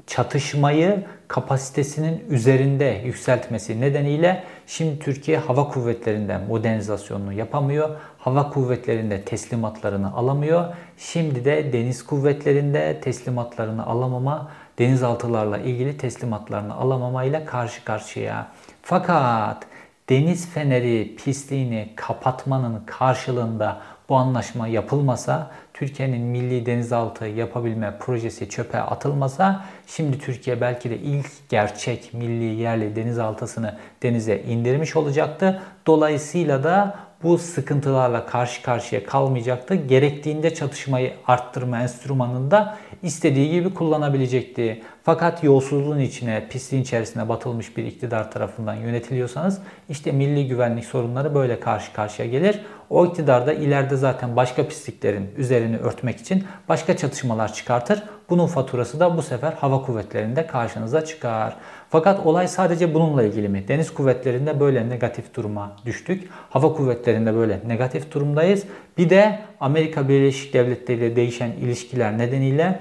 çatışmayı 0.07 1.03
kapasitesinin 1.27 2.23
üzerinde 2.29 3.01
yükseltmesi 3.05 3.81
nedeniyle 3.81 4.43
şimdi 4.67 4.99
Türkiye 4.99 5.37
hava 5.37 5.67
kuvvetlerinden 5.67 6.43
modernizasyonunu 6.43 7.33
yapamıyor. 7.33 7.89
Hava 8.17 8.49
kuvvetlerinde 8.49 9.21
teslimatlarını 9.21 10.13
alamıyor. 10.13 10.65
Şimdi 10.97 11.45
de 11.45 11.73
deniz 11.73 12.05
kuvvetlerinde 12.05 13.01
teslimatlarını 13.01 13.85
alamama, 13.85 14.51
denizaltılarla 14.79 15.57
ilgili 15.57 15.97
teslimatlarını 15.97 16.75
alamamayla 16.75 17.45
karşı 17.45 17.83
karşıya. 17.83 18.47
Fakat 18.81 19.65
deniz 20.09 20.49
feneri 20.49 21.15
pisliğini 21.15 21.89
kapatmanın 21.95 22.81
karşılığında 22.85 23.81
bu 24.09 24.15
anlaşma 24.15 24.67
yapılmasa, 24.67 25.51
Türkiye'nin 25.73 26.21
milli 26.21 26.65
denizaltı 26.65 27.25
yapabilme 27.25 27.97
projesi 27.99 28.49
çöpe 28.49 28.79
atılmasa, 28.79 29.65
şimdi 29.87 30.19
Türkiye 30.19 30.61
belki 30.61 30.89
de 30.89 30.97
ilk 30.97 31.49
gerçek 31.49 32.13
milli 32.13 32.61
yerli 32.61 32.95
denizaltısını 32.95 33.77
denize 34.03 34.41
indirmiş 34.41 34.95
olacaktı. 34.95 35.61
Dolayısıyla 35.87 36.63
da 36.63 36.95
bu 37.23 37.37
sıkıntılarla 37.37 38.25
karşı 38.25 38.61
karşıya 38.61 39.05
kalmayacaktı. 39.05 39.75
Gerektiğinde 39.75 40.53
çatışmayı 40.53 41.13
arttırma 41.27 41.81
enstrümanını 41.81 42.51
da 42.51 42.77
istediği 43.03 43.51
gibi 43.51 43.73
kullanabilecekti. 43.73 44.83
Fakat 45.05 45.43
yolsuzluğun 45.43 45.99
içine, 45.99 46.47
pisliğin 46.49 46.83
içerisine 46.83 47.29
batılmış 47.29 47.77
bir 47.77 47.85
iktidar 47.85 48.31
tarafından 48.31 48.73
yönetiliyorsanız 48.73 49.61
işte 49.89 50.11
milli 50.11 50.47
güvenlik 50.47 50.85
sorunları 50.85 51.35
böyle 51.35 51.59
karşı 51.59 51.93
karşıya 51.93 52.27
gelir. 52.27 52.61
O 52.89 53.05
iktidar 53.05 53.47
da 53.47 53.53
ileride 53.53 53.95
zaten 53.95 54.35
başka 54.35 54.67
pisliklerin 54.67 55.29
üzerini 55.37 55.77
örtmek 55.77 56.17
için 56.17 56.43
başka 56.69 56.97
çatışmalar 56.97 57.53
çıkartır. 57.53 58.03
Bunun 58.29 58.47
faturası 58.47 58.99
da 58.99 59.17
bu 59.17 59.21
sefer 59.21 59.53
hava 59.53 59.81
kuvvetlerinde 59.81 60.47
karşınıza 60.47 61.05
çıkar. 61.05 61.55
Fakat 61.89 62.25
olay 62.25 62.47
sadece 62.47 62.93
bununla 62.93 63.23
ilgili 63.23 63.49
mi? 63.49 63.67
Deniz 63.67 63.93
kuvvetlerinde 63.93 64.59
böyle 64.59 64.89
negatif 64.89 65.33
duruma 65.33 65.75
düştük. 65.85 66.29
Hava 66.49 66.73
kuvvetlerinde 66.73 67.35
böyle 67.35 67.59
negatif 67.67 68.11
durumdayız. 68.11 68.63
Bir 68.97 69.09
de 69.09 69.39
Amerika 69.59 70.09
Birleşik 70.09 70.53
Devletleri 70.53 70.97
ile 70.97 71.15
değişen 71.15 71.51
ilişkiler 71.51 72.17
nedeniyle 72.17 72.79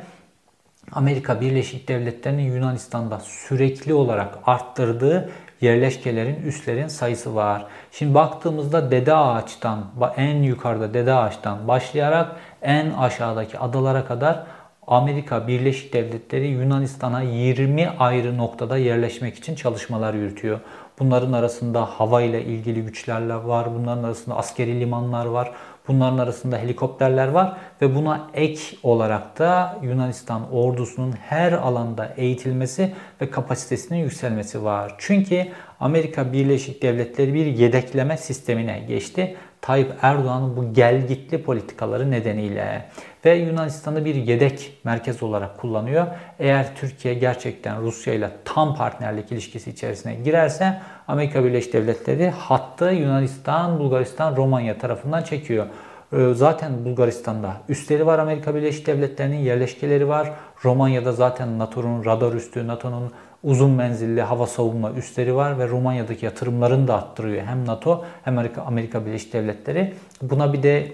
Amerika 0.93 1.41
Birleşik 1.41 1.89
Devletleri'nin 1.89 2.53
Yunanistan'da 2.53 3.21
sürekli 3.21 3.95
olarak 3.95 4.39
arttırdığı 4.47 5.31
yerleşkelerin, 5.61 6.43
üslerin 6.43 6.89
sayısı 6.89 7.35
var. 7.35 7.67
Şimdi 7.93 8.15
baktığımızda 8.15 8.91
Dede 8.91 9.15
Ağaç'tan, 9.15 9.85
en 10.17 10.43
yukarıda 10.43 10.95
Dede 10.95 11.15
Ağaç'tan 11.15 11.69
başlayarak 11.69 12.37
en 12.63 12.91
aşağıdaki 12.91 13.59
adalara 13.59 14.05
kadar 14.05 14.47
Amerika 14.87 15.49
Birleşik 15.49 15.93
Devletleri 15.93 16.47
Yunanistan'a 16.47 17.23
20 17.23 17.89
ayrı 17.99 18.39
noktada 18.39 18.77
yerleşmek 18.77 19.37
için 19.37 19.55
çalışmalar 19.55 20.15
yürütüyor. 20.15 20.61
Bunların 20.99 21.33
arasında 21.33 21.85
hava 21.85 22.23
ile 22.23 22.45
ilgili 22.45 22.83
güçlerle 22.83 23.35
var, 23.35 23.75
bunların 23.75 24.03
arasında 24.03 24.37
askeri 24.37 24.81
limanlar 24.81 25.27
var, 25.27 25.53
bunların 25.89 26.19
arasında 26.19 26.59
helikopterler 26.59 27.29
var 27.29 27.57
ve 27.83 27.95
buna 27.95 28.31
ek 28.35 28.61
olarak 28.83 29.39
da 29.39 29.79
Yunanistan 29.83 30.53
ordusunun 30.53 31.13
her 31.13 31.53
alanda 31.53 32.15
eğitilmesi 32.17 32.93
ve 33.21 33.31
kapasitesinin 33.31 33.99
yükselmesi 33.99 34.65
var. 34.65 34.95
Çünkü 34.99 35.47
Amerika 35.81 36.33
Birleşik 36.33 36.83
Devletleri 36.83 37.35
bir 37.35 37.47
yedekleme 37.47 38.17
sistemine 38.17 38.79
geçti. 38.79 39.37
Tayyip 39.65 39.93
Erdoğan'ın 40.03 40.57
bu 40.57 40.73
gelgitli 40.73 41.43
politikaları 41.43 42.11
nedeniyle 42.11 42.85
ve 43.25 43.35
Yunanistan'ı 43.35 44.05
bir 44.05 44.15
yedek 44.15 44.79
merkez 44.85 45.23
olarak 45.23 45.59
kullanıyor. 45.59 46.07
Eğer 46.39 46.77
Türkiye 46.77 47.15
gerçekten 47.15 47.83
Rusya 47.83 48.15
ile 48.15 48.31
tam 48.45 48.77
partnerlik 48.77 49.33
ilişkisi 49.33 49.71
içerisine 49.71 50.15
girerse 50.15 50.81
Amerika 51.09 51.45
Birleşik 51.45 51.73
Devletleri 51.73 52.31
hattı 52.31 52.85
Yunanistan, 52.85 53.79
Bulgaristan, 53.79 54.37
Romanya 54.37 54.79
tarafından 54.79 55.23
çekiyor. 55.23 55.67
Ee, 56.13 56.35
zaten 56.35 56.85
Bulgaristan'da 56.85 57.53
üstleri 57.69 58.07
var 58.07 58.19
Amerika 58.19 58.55
Birleşik 58.55 58.87
Devletleri'nin 58.87 59.39
yerleşkeleri 59.39 60.09
var. 60.09 60.33
Romanya'da 60.65 61.13
zaten 61.13 61.59
NATO'nun 61.59 62.05
radar 62.05 62.33
üstü, 62.33 62.67
NATO'nun 62.67 63.13
uzun 63.45 63.71
menzilli 63.71 64.23
hava 64.23 64.47
savunma 64.47 64.93
üsleri 64.93 65.35
var 65.35 65.59
ve 65.59 65.69
Romanya'daki 65.69 66.25
yatırımlarını 66.25 66.89
da 66.89 66.95
arttırıyor. 66.95 67.47
Hem 67.47 67.67
NATO 67.67 68.05
hem 68.25 68.39
Amerika, 68.39 68.63
Amerika 68.63 69.07
Birleşik 69.07 69.33
Devletleri. 69.33 69.95
Buna 70.23 70.53
bir 70.53 70.63
de 70.63 70.93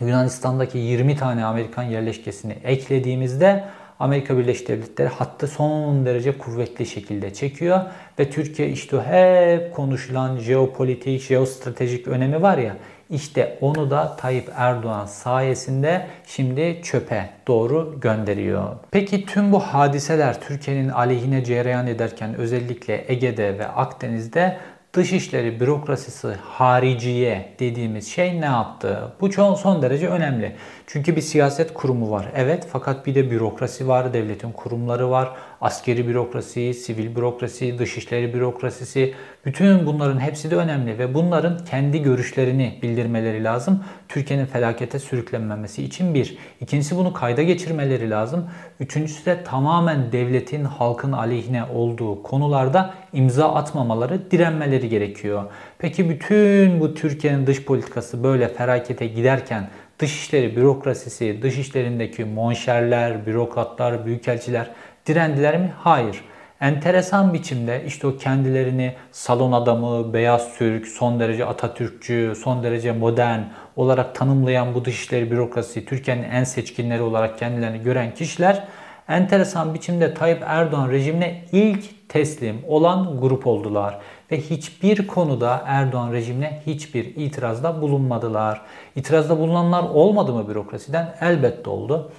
Yunanistan'daki 0.00 0.78
20 0.78 1.16
tane 1.16 1.44
Amerikan 1.44 1.82
yerleşkesini 1.82 2.52
eklediğimizde 2.64 3.64
Amerika 4.00 4.38
Birleşik 4.38 4.68
Devletleri 4.68 5.08
hattı 5.08 5.48
son 5.48 6.06
derece 6.06 6.38
kuvvetli 6.38 6.86
şekilde 6.86 7.34
çekiyor 7.34 7.80
ve 8.18 8.30
Türkiye 8.30 8.68
işte 8.68 9.00
hep 9.02 9.74
konuşulan 9.74 10.38
jeopolitik, 10.38 11.22
jeostratejik 11.22 12.08
önemi 12.08 12.42
var 12.42 12.58
ya 12.58 12.76
işte 13.12 13.58
onu 13.60 13.90
da 13.90 14.16
Tayyip 14.16 14.50
Erdoğan 14.56 15.06
sayesinde 15.06 16.06
şimdi 16.26 16.80
çöpe 16.82 17.30
doğru 17.46 18.00
gönderiyor. 18.00 18.76
Peki 18.90 19.26
tüm 19.26 19.52
bu 19.52 19.60
hadiseler 19.60 20.40
Türkiye'nin 20.40 20.88
aleyhine 20.88 21.44
cereyan 21.44 21.86
ederken 21.86 22.34
özellikle 22.34 23.04
Ege'de 23.08 23.58
ve 23.58 23.68
Akdeniz'de 23.68 24.58
Dışişleri 24.94 25.60
bürokrasisi 25.60 26.28
hariciye 26.42 27.54
dediğimiz 27.58 28.08
şey 28.08 28.40
ne 28.40 28.44
yaptı? 28.44 29.12
Bu 29.20 29.30
çok 29.30 29.58
son 29.58 29.82
derece 29.82 30.08
önemli. 30.08 30.56
Çünkü 30.86 31.16
bir 31.16 31.20
siyaset 31.20 31.74
kurumu 31.74 32.10
var. 32.10 32.28
Evet 32.36 32.68
fakat 32.72 33.06
bir 33.06 33.14
de 33.14 33.30
bürokrasi 33.30 33.88
var, 33.88 34.12
devletin 34.12 34.52
kurumları 34.52 35.10
var. 35.10 35.30
Askeri 35.62 36.08
bürokrasi, 36.08 36.74
sivil 36.74 37.16
bürokrasi, 37.16 37.78
dışişleri 37.78 38.34
bürokrasisi. 38.34 39.14
Bütün 39.44 39.86
bunların 39.86 40.20
hepsi 40.20 40.50
de 40.50 40.56
önemli 40.56 40.98
ve 40.98 41.14
bunların 41.14 41.64
kendi 41.64 42.02
görüşlerini 42.02 42.78
bildirmeleri 42.82 43.44
lazım. 43.44 43.84
Türkiye'nin 44.08 44.46
felakete 44.46 44.98
sürüklenmemesi 44.98 45.82
için 45.82 46.14
bir. 46.14 46.38
İkincisi 46.60 46.96
bunu 46.96 47.12
kayda 47.12 47.42
geçirmeleri 47.42 48.10
lazım. 48.10 48.50
Üçüncüsü 48.80 49.26
de 49.26 49.44
tamamen 49.44 50.12
devletin 50.12 50.64
halkın 50.64 51.12
aleyhine 51.12 51.64
olduğu 51.64 52.22
konularda 52.22 52.94
imza 53.12 53.54
atmamaları, 53.54 54.30
direnmeleri 54.30 54.88
gerekiyor. 54.88 55.44
Peki 55.78 56.10
bütün 56.10 56.80
bu 56.80 56.94
Türkiye'nin 56.94 57.46
dış 57.46 57.64
politikası 57.64 58.24
böyle 58.24 58.48
felakete 58.48 59.06
giderken 59.06 59.68
dışişleri 59.98 60.56
bürokrasisi, 60.56 61.42
dışişlerindeki 61.42 62.24
monşerler, 62.24 63.26
bürokratlar, 63.26 64.06
büyükelçiler 64.06 64.70
direndiler 65.06 65.58
mi? 65.58 65.72
Hayır. 65.78 66.24
Enteresan 66.60 67.34
biçimde 67.34 67.84
işte 67.86 68.06
o 68.06 68.16
kendilerini 68.16 68.94
salon 69.12 69.52
adamı, 69.52 70.12
beyaz 70.12 70.58
Türk, 70.58 70.88
son 70.88 71.20
derece 71.20 71.44
Atatürkçü, 71.44 72.34
son 72.42 72.62
derece 72.62 72.92
modern 72.92 73.40
olarak 73.76 74.14
tanımlayan 74.14 74.74
bu 74.74 74.84
dışişleri 74.84 75.30
bürokrasi, 75.30 75.84
Türkiye'nin 75.86 76.22
en 76.22 76.44
seçkinleri 76.44 77.02
olarak 77.02 77.38
kendilerini 77.38 77.82
gören 77.82 78.14
kişiler 78.14 78.64
enteresan 79.08 79.74
biçimde 79.74 80.14
Tayyip 80.14 80.42
Erdoğan 80.46 80.90
rejimine 80.90 81.44
ilk 81.52 82.08
teslim 82.08 82.60
olan 82.68 83.20
grup 83.20 83.46
oldular 83.46 83.98
ve 84.30 84.40
hiçbir 84.40 85.06
konuda 85.06 85.62
Erdoğan 85.66 86.12
rejimine 86.12 86.62
hiçbir 86.66 87.04
itirazda 87.04 87.82
bulunmadılar. 87.82 88.60
İtirazda 88.96 89.38
bulunanlar 89.38 89.82
olmadı 89.82 90.32
mı 90.32 90.48
bürokrasiden? 90.48 91.14
Elbette 91.20 91.70
oldu. 91.70 92.12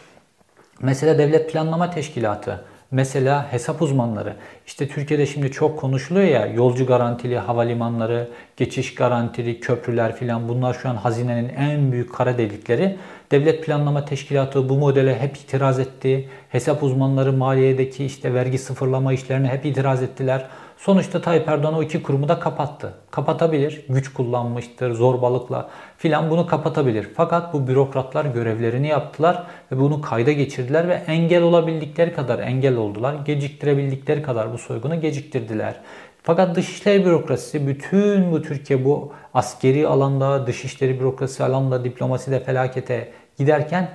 Mesela 0.82 1.18
Devlet 1.18 1.52
Planlama 1.52 1.90
Teşkilatı 1.90 2.66
Mesela 2.94 3.54
hesap 3.54 3.82
uzmanları. 3.82 4.36
İşte 4.68 4.88
Türkiye'de 4.88 5.26
şimdi 5.26 5.52
çok 5.52 5.80
konuşuluyor 5.80 6.28
ya 6.28 6.46
yolcu 6.46 6.86
garantili 6.86 7.38
havalimanları, 7.38 8.30
geçiş 8.58 8.96
garantili 8.96 9.60
köprüler 9.60 10.16
filan 10.16 10.50
bunlar 10.50 10.74
şu 10.74 10.90
an 10.90 10.96
hazinenin 10.96 11.50
en 11.50 11.92
büyük 11.92 12.14
kara 12.14 12.38
delikleri. 12.38 12.98
Devlet 13.32 13.66
Planlama 13.66 14.06
Teşkilatı 14.06 14.70
bu 14.70 14.74
modele 14.78 15.20
hep 15.20 15.38
itiraz 15.38 15.80
etti. 15.80 16.30
Hesap 16.50 16.84
uzmanları 16.84 17.34
maliyedeki 17.34 18.06
işte 18.06 18.34
vergi 18.34 18.58
sıfırlama 18.58 19.14
işlerine 19.14 19.48
hep 19.48 19.66
itiraz 19.66 20.04
ettiler. 20.04 20.46
Sonuçta 20.78 21.22
Tayyip 21.22 21.50
Erdoğan 21.50 21.74
o 21.74 21.84
iki 21.84 22.04
kurumu 22.04 22.28
da 22.28 22.40
kapattı. 22.40 22.94
Kapatabilir. 23.12 23.86
Güç 23.90 24.14
kullanmıştır, 24.14 24.92
zorbalıkla 24.92 25.70
filan 25.98 26.30
bunu 26.30 26.48
kapatabilir. 26.48 27.08
Fakat 27.16 27.54
bu 27.54 27.68
bürokratlar 27.68 28.26
görevlerini 28.26 28.88
yaptılar 28.88 29.44
ve 29.72 29.80
bunu 29.80 30.02
kayda 30.02 30.32
geçirdiler 30.32 30.88
ve 30.88 30.94
engel 30.94 31.44
olabildikleri 31.44 32.14
kadar 32.14 32.40
engel 32.40 32.76
oldular. 32.76 33.16
Geciktirebildikleri 33.26 34.22
kadar 34.22 34.54
bu 34.54 34.58
soygunu 34.58 35.02
geciktirdiler. 35.02 35.76
Fakat 36.24 36.56
dışişleri 36.56 37.06
bürokrasisi 37.06 37.68
bütün 37.68 38.32
bu 38.32 38.42
Türkiye 38.42 38.86
bu 38.86 39.14
askeri 39.34 39.88
alanda, 39.88 40.48
dışişleri 40.48 41.00
bürokrasi 41.00 41.44
alanda, 41.44 41.84
diplomaside 41.84 42.40
felakete 42.40 43.12
giderken 43.38 43.90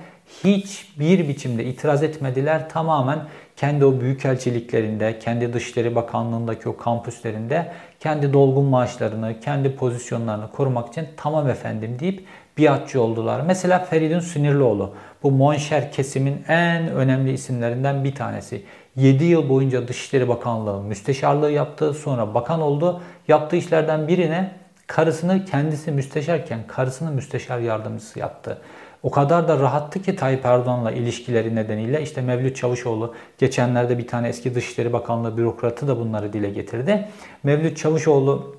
hiçbir 0.45 1.29
biçimde 1.29 1.65
itiraz 1.65 2.03
etmediler. 2.03 2.69
Tamamen 2.69 3.19
kendi 3.57 3.85
o 3.85 4.01
büyükelçiliklerinde, 4.01 5.19
kendi 5.19 5.53
Dışişleri 5.53 5.95
Bakanlığındaki 5.95 6.69
o 6.69 6.77
kampüslerinde 6.77 7.73
kendi 8.01 8.33
dolgun 8.33 8.65
maaşlarını, 8.65 9.41
kendi 9.41 9.77
pozisyonlarını 9.77 10.53
korumak 10.53 10.89
için 10.89 11.07
tamam 11.17 11.49
efendim 11.49 11.97
deyip 12.01 12.25
biatçı 12.59 13.03
oldular. 13.03 13.41
Mesela 13.41 13.79
Feridun 13.79 14.21
Sinirlioğlu 14.21 14.95
bu 15.23 15.31
Monşer 15.31 15.93
kesimin 15.93 16.45
en 16.49 16.89
önemli 16.89 17.33
isimlerinden 17.33 18.05
bir 18.05 18.15
tanesi. 18.15 18.63
7 18.97 19.25
yıl 19.25 19.49
boyunca 19.49 19.89
Dışişleri 19.89 20.29
Bakanlığı 20.29 20.83
müsteşarlığı 20.83 21.51
yaptı. 21.51 21.95
Sonra 21.95 22.35
bakan 22.35 22.61
oldu. 22.61 23.01
Yaptığı 23.29 23.57
işlerden 23.57 24.09
birine 24.09 24.51
karısını 24.89 25.45
kendisi 25.45 25.93
müsteşarken 25.93 26.67
karısını 26.67 27.11
müsteşar 27.11 27.59
yardımcısı 27.59 28.19
yaptı. 28.19 28.59
O 29.03 29.11
kadar 29.11 29.49
da 29.49 29.59
rahattı 29.59 30.03
ki 30.03 30.17
Tayyip 30.17 30.45
Erdoğan'la 30.45 30.93
ilişkileri 30.93 31.55
nedeniyle 31.55 32.03
işte 32.03 32.21
Mevlüt 32.21 32.57
Çavuşoğlu 32.57 33.15
geçenlerde 33.39 33.99
bir 33.99 34.07
tane 34.07 34.29
eski 34.29 34.55
Dışişleri 34.55 34.93
Bakanlığı 34.93 35.37
bürokratı 35.37 35.89
da 35.89 35.99
bunları 35.99 36.33
dile 36.33 36.51
getirdi. 36.51 37.09
Mevlüt 37.43 37.77
Çavuşoğlu 37.77 38.58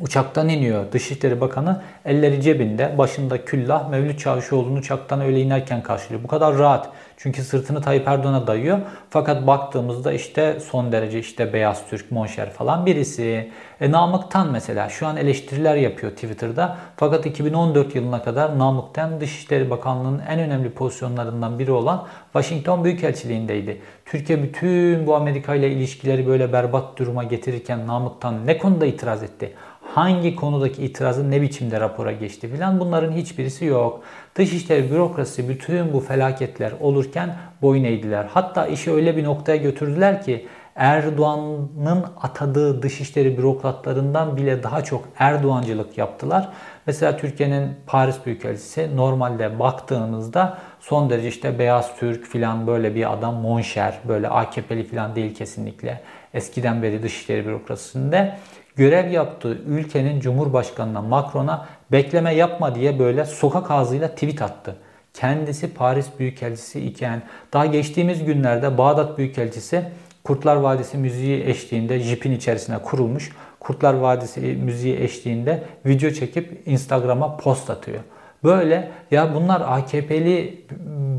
Uçaktan 0.00 0.48
iniyor 0.48 0.92
Dışişleri 0.92 1.40
Bakanı 1.40 1.82
elleri 2.04 2.42
cebinde 2.42 2.98
başında 2.98 3.44
küllah 3.44 3.88
Mevlüt 3.88 4.20
Çavuşoğlu'nu 4.20 4.78
uçaktan 4.78 5.20
öyle 5.20 5.40
inerken 5.40 5.82
karşılıyor. 5.82 6.22
Bu 6.22 6.28
kadar 6.28 6.58
rahat. 6.58 6.88
Çünkü 7.16 7.42
sırtını 7.42 7.82
Tayyip 7.82 8.08
Erdoğan'a 8.08 8.46
dayıyor. 8.46 8.78
Fakat 9.10 9.46
baktığımızda 9.46 10.12
işte 10.12 10.60
son 10.60 10.92
derece 10.92 11.18
işte 11.18 11.52
Beyaz 11.52 11.88
Türk, 11.90 12.10
Monşer 12.10 12.50
falan 12.50 12.86
birisi. 12.86 13.50
E, 13.80 13.90
Namık 13.90 14.30
Tan 14.30 14.52
mesela 14.52 14.88
şu 14.88 15.06
an 15.06 15.16
eleştiriler 15.16 15.76
yapıyor 15.76 16.12
Twitter'da. 16.12 16.76
Fakat 16.96 17.26
2014 17.26 17.94
yılına 17.94 18.22
kadar 18.22 18.58
Namık 18.58 18.94
Tan 18.94 19.20
Dışişleri 19.20 19.70
Bakanlığı'nın 19.70 20.22
en 20.28 20.40
önemli 20.40 20.70
pozisyonlarından 20.70 21.58
biri 21.58 21.72
olan 21.72 22.06
Washington 22.32 22.84
Büyükelçiliğindeydi. 22.84 23.80
Türkiye 24.04 24.42
bütün 24.42 25.06
bu 25.06 25.14
Amerika 25.14 25.54
ile 25.54 25.70
ilişkileri 25.70 26.26
böyle 26.26 26.52
berbat 26.52 26.98
duruma 26.98 27.24
getirirken 27.24 27.86
Namık 27.86 28.20
Tan 28.20 28.46
ne 28.46 28.58
konuda 28.58 28.86
itiraz 28.86 29.22
etti? 29.22 29.54
Hangi 29.94 30.36
konudaki 30.36 30.82
itirazın 30.82 31.30
ne 31.30 31.42
biçimde 31.42 31.80
rapora 31.80 32.12
geçti 32.12 32.48
filan 32.48 32.80
bunların 32.80 33.12
hiçbirisi 33.12 33.64
yok. 33.64 34.02
Dışişleri 34.34 34.90
bürokrasi 34.90 35.48
bütün 35.48 35.92
bu 35.92 36.00
felaketler 36.00 36.72
olurken 36.80 37.36
boyun 37.62 37.84
eğdiler. 37.84 38.26
Hatta 38.30 38.66
işi 38.66 38.92
öyle 38.92 39.16
bir 39.16 39.24
noktaya 39.24 39.56
götürdüler 39.56 40.22
ki 40.22 40.46
Erdoğan'ın 40.76 42.04
atadığı 42.22 42.82
dışişleri 42.82 43.38
bürokratlarından 43.38 44.36
bile 44.36 44.62
daha 44.62 44.84
çok 44.84 45.04
Erdoğancılık 45.18 45.98
yaptılar. 45.98 46.48
Mesela 46.86 47.16
Türkiye'nin 47.16 47.70
Paris 47.86 48.26
Büyükelçisi 48.26 48.96
normalde 48.96 49.58
baktığımızda 49.58 50.58
son 50.80 51.10
derece 51.10 51.28
işte 51.28 51.58
beyaz 51.58 51.96
Türk 51.96 52.26
filan 52.26 52.66
böyle 52.66 52.94
bir 52.94 53.12
adam 53.12 53.34
monşer 53.34 53.98
böyle 54.08 54.28
AKP'li 54.28 54.84
filan 54.84 55.14
değil 55.14 55.34
kesinlikle. 55.34 56.00
Eskiden 56.34 56.82
beri 56.82 57.02
dışişleri 57.02 57.46
bürokrasisinde 57.46 58.36
görev 58.76 59.10
yaptığı 59.10 59.58
ülkenin 59.66 60.20
Cumhurbaşkanı'na 60.20 61.02
Macron'a 61.02 61.66
bekleme 61.92 62.34
yapma 62.34 62.74
diye 62.74 62.98
böyle 62.98 63.24
sokak 63.24 63.70
ağzıyla 63.70 64.08
tweet 64.08 64.42
attı. 64.42 64.76
Kendisi 65.14 65.74
Paris 65.74 66.06
Büyükelçisi 66.18 66.80
iken 66.80 67.22
daha 67.52 67.66
geçtiğimiz 67.66 68.24
günlerde 68.24 68.78
Bağdat 68.78 69.18
Büyükelçisi 69.18 69.84
Kurtlar 70.24 70.56
Vadisi 70.56 70.98
müziği 70.98 71.44
eşliğinde 71.46 71.98
jipin 71.98 72.32
içerisine 72.32 72.78
kurulmuş. 72.78 73.32
Kurtlar 73.60 73.94
Vadisi 73.94 74.40
müziği 74.40 75.00
eşliğinde 75.00 75.62
video 75.86 76.10
çekip 76.10 76.62
Instagram'a 76.66 77.36
post 77.36 77.70
atıyor. 77.70 78.00
Böyle 78.44 78.90
ya 79.10 79.34
bunlar 79.34 79.60
AKP'li 79.60 80.64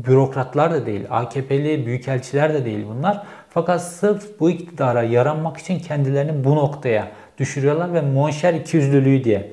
bürokratlar 0.06 0.72
da 0.72 0.86
değil, 0.86 1.06
AKP'li 1.10 1.86
büyükelçiler 1.86 2.54
de 2.54 2.64
değil 2.64 2.86
bunlar. 2.88 3.22
Fakat 3.50 3.82
sırf 3.82 4.40
bu 4.40 4.50
iktidara 4.50 5.02
yaranmak 5.02 5.56
için 5.56 5.78
kendilerini 5.78 6.44
bu 6.44 6.56
noktaya 6.56 7.08
düşürüyorlar 7.38 7.94
ve 7.94 8.00
monşer 8.00 8.54
ikiyüzlülüğü 8.54 9.24
diye 9.24 9.52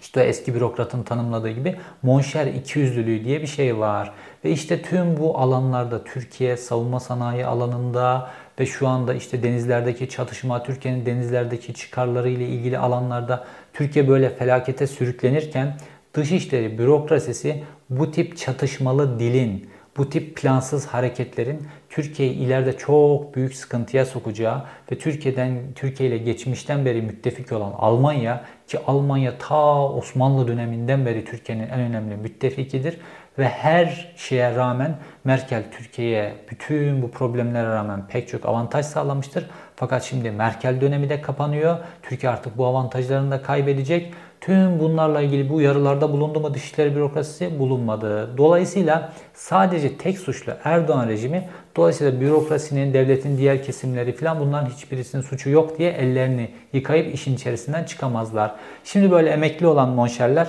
işte 0.00 0.22
eski 0.22 0.54
bürokratın 0.54 1.02
tanımladığı 1.02 1.50
gibi 1.50 1.76
monşer 2.02 2.46
ikiyüzlülüğü 2.46 3.24
diye 3.24 3.42
bir 3.42 3.46
şey 3.46 3.78
var. 3.78 4.12
Ve 4.44 4.50
işte 4.50 4.82
tüm 4.82 5.16
bu 5.16 5.38
alanlarda 5.38 6.04
Türkiye 6.04 6.56
savunma 6.56 7.00
sanayi 7.00 7.46
alanında 7.46 8.30
ve 8.60 8.66
şu 8.66 8.88
anda 8.88 9.14
işte 9.14 9.42
denizlerdeki 9.42 10.08
çatışma, 10.08 10.62
Türkiye'nin 10.62 11.06
denizlerdeki 11.06 11.74
çıkarları 11.74 12.30
ile 12.30 12.46
ilgili 12.46 12.78
alanlarda 12.78 13.44
Türkiye 13.72 14.08
böyle 14.08 14.30
felakete 14.30 14.86
sürüklenirken 14.86 15.76
dışişleri 16.14 16.78
bürokrasisi 16.78 17.64
bu 17.90 18.10
tip 18.10 18.36
çatışmalı 18.36 19.20
dilin, 19.20 19.70
bu 19.96 20.08
tip 20.10 20.36
plansız 20.36 20.86
hareketlerin 20.86 21.68
Türkiye'yi 21.90 22.34
ileride 22.34 22.76
çok 22.76 23.34
büyük 23.34 23.54
sıkıntıya 23.54 24.06
sokacağı 24.06 24.64
ve 24.92 24.98
Türkiye'den 24.98 25.58
Türkiye 25.74 26.08
ile 26.08 26.18
geçmişten 26.18 26.84
beri 26.84 27.02
müttefik 27.02 27.52
olan 27.52 27.72
Almanya 27.72 28.44
ki 28.66 28.78
Almanya 28.86 29.38
ta 29.38 29.88
Osmanlı 29.88 30.48
döneminden 30.48 31.06
beri 31.06 31.24
Türkiye'nin 31.24 31.68
en 31.68 31.80
önemli 31.80 32.16
müttefikidir 32.16 32.96
ve 33.38 33.48
her 33.48 34.14
şeye 34.16 34.54
rağmen 34.54 34.96
Merkel 35.24 35.62
Türkiye'ye 35.78 36.34
bütün 36.50 37.02
bu 37.02 37.10
problemlere 37.10 37.68
rağmen 37.68 38.06
pek 38.08 38.28
çok 38.28 38.46
avantaj 38.46 38.86
sağlamıştır. 38.86 39.50
Fakat 39.76 40.02
şimdi 40.02 40.30
Merkel 40.30 40.80
dönemi 40.80 41.08
de 41.08 41.20
kapanıyor. 41.20 41.78
Türkiye 42.02 42.32
artık 42.32 42.58
bu 42.58 42.66
avantajlarını 42.66 43.30
da 43.30 43.42
kaybedecek. 43.42 44.14
Tüm 44.40 44.78
bunlarla 44.78 45.20
ilgili 45.20 45.48
bu 45.48 45.54
uyarılarda 45.54 46.12
bulundu 46.12 46.40
mu 46.40 46.54
Dışişleri 46.54 46.96
Bürokrasisi? 46.96 47.58
Bulunmadı. 47.58 48.38
Dolayısıyla 48.38 49.12
sadece 49.34 49.96
tek 49.98 50.18
suçlu 50.18 50.52
Erdoğan 50.64 51.08
rejimi 51.08 51.48
dolayısıyla 51.76 52.20
bürokrasinin, 52.20 52.94
devletin 52.94 53.38
diğer 53.38 53.62
kesimleri 53.64 54.12
falan 54.12 54.40
bunların 54.40 54.70
hiçbirisinin 54.70 55.22
suçu 55.22 55.50
yok 55.50 55.78
diye 55.78 55.90
ellerini 55.90 56.50
yıkayıp 56.72 57.14
işin 57.14 57.34
içerisinden 57.34 57.84
çıkamazlar. 57.84 58.54
Şimdi 58.84 59.10
böyle 59.10 59.30
emekli 59.30 59.66
olan 59.66 59.88
monşerler 59.88 60.46